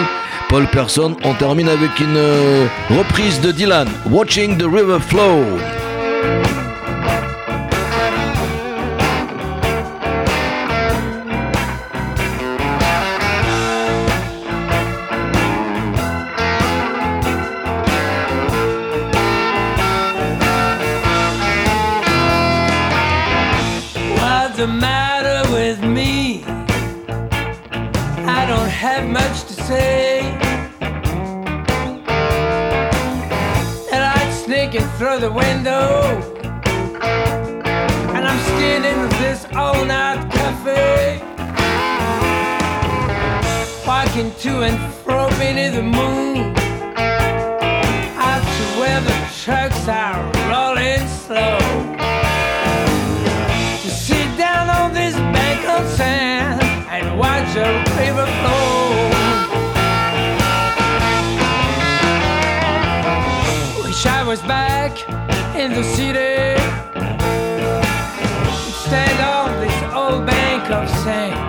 Paul 0.50 0.66
Person, 0.68 1.16
on 1.24 1.36
termine 1.36 1.70
avec 1.70 2.00
une 2.00 2.18
euh, 2.18 2.66
reprise 2.90 3.40
de 3.42 3.52
Dylan, 3.52 3.88
Watching 4.10 4.58
the 4.58 4.64
River 4.64 5.00
Flow. 5.00 5.46
To 44.50 44.62
and 44.62 44.78
fro 45.02 45.30
beneath 45.38 45.76
the 45.76 45.84
moon. 45.84 46.38
Out 48.28 48.44
to 48.56 48.66
where 48.80 49.02
the 49.10 49.18
trucks 49.42 49.84
are 49.88 50.22
rolling 50.52 51.06
slow. 51.24 51.58
To 53.84 53.90
sit 54.08 54.30
down 54.38 54.66
on 54.80 54.94
this 54.94 55.16
bank 55.36 55.62
of 55.76 55.84
sand 55.98 56.62
and 56.96 57.06
watch 57.20 57.48
the 57.54 57.70
river 58.00 58.28
flow. 58.40 58.70
Wish 63.84 64.06
I 64.06 64.24
was 64.32 64.42
back 64.42 64.94
in 65.62 65.70
the 65.78 65.84
city. 65.96 66.38
Stand 68.86 69.20
on 69.38 69.50
this 69.64 69.80
old 69.94 70.26
bank 70.26 70.64
of 70.72 70.90
sand. 71.04 71.49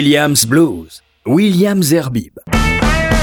Williams 0.00 0.46
Blues. 0.46 1.02
William 1.26 1.82
Zerbib. 1.82 2.38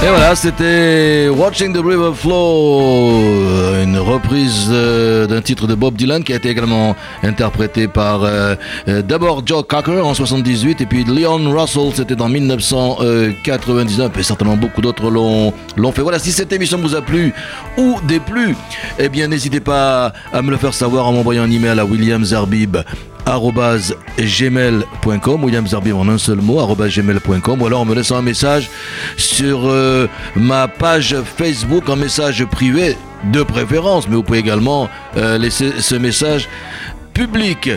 Et 0.04 0.10
voilà, 0.10 0.36
c'était 0.36 1.28
Watching 1.28 1.74
the 1.74 1.84
River 1.84 2.12
Flow, 2.14 3.82
une 3.82 3.98
reprise 3.98 4.68
euh, 4.70 5.26
d'un 5.26 5.42
titre 5.42 5.66
de 5.66 5.74
Bob 5.74 5.96
Dylan 5.96 6.24
qui 6.24 6.34
a 6.34 6.36
été 6.36 6.50
également 6.50 6.96
interprété 7.24 7.88
par 7.88 8.24
euh, 8.24 8.54
euh, 8.88 9.02
d'abord 9.02 9.42
Joe 9.44 9.66
Cocker 9.68 10.06
en 10.06 10.14
78 10.14 10.82
et 10.82 10.86
puis 10.86 11.04
Leon 11.04 11.50
Russell, 11.50 11.94
c'était 11.96 12.22
en 12.22 12.30
1999 12.30 14.12
et 14.16 14.22
certainement 14.22 14.56
beaucoup 14.56 14.82
d'autres 14.82 15.10
l'ont 15.10 15.52
l'ont 15.78 15.92
fait. 15.92 16.04
Voilà, 16.04 16.20
si 16.20 16.32
cette 16.32 16.54
émission 16.54 16.78
vous 16.78 16.94
a 16.94 17.02
plu 17.02 17.34
ou 17.76 17.96
déplu, 18.08 18.56
eh 19.00 19.10
bien 19.10 19.28
n'hésitez 19.28 19.62
pas 19.62 20.14
à 20.32 20.44
me 20.44 20.52
le 20.52 20.58
faire 20.58 20.76
savoir 20.76 21.08
en 21.08 21.14
m'envoyant 21.14 21.42
un 21.42 21.50
email 21.50 21.80
à 21.80 21.86
William 21.86 22.24
Zerbib 22.24 22.78
gmail.com 24.18 25.44
William 25.44 25.68
Zerbib 25.68 25.96
en 25.96 26.08
un 26.08 26.18
seul 26.18 26.42
mot 26.42 26.76
gmail.com 26.76 27.62
ou 27.62 27.66
alors 27.66 27.82
en 27.82 27.86
me 27.86 27.96
laissant 27.96 28.18
un 28.18 28.22
message 28.22 28.70
sur 29.18 29.68
euh, 29.68 30.08
ma 30.36 30.68
page 30.68 31.16
Facebook 31.38 31.90
un 31.90 31.96
message 31.96 32.46
privé 32.46 32.96
de 33.32 33.44
préférence 33.44 34.08
mais 34.08 34.16
vous 34.16 34.24
pouvez 34.24 34.40
également 34.40 34.90
euh, 35.18 35.38
laisser 35.38 35.72
ce 35.80 35.96
message 35.96 36.48
public 37.14 37.70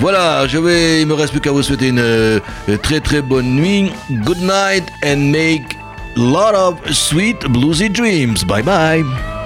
voilà, 0.00 0.46
je 0.46 0.58
vais, 0.58 1.02
il 1.02 1.08
me 1.08 1.14
reste 1.14 1.32
plus 1.32 1.40
qu'à 1.40 1.50
vous 1.50 1.62
souhaiter 1.62 1.88
une 1.88 1.98
euh, 1.98 2.38
très 2.82 3.00
très 3.00 3.20
bonne 3.20 3.56
nuit. 3.56 3.90
Good 4.08 4.38
night 4.38 4.84
and 5.04 5.32
make 5.32 5.76
lot 6.16 6.54
of 6.54 6.76
sweet 6.92 7.40
bluesy 7.48 7.88
dreams. 7.88 8.44
Bye 8.44 8.62
bye. 8.62 9.37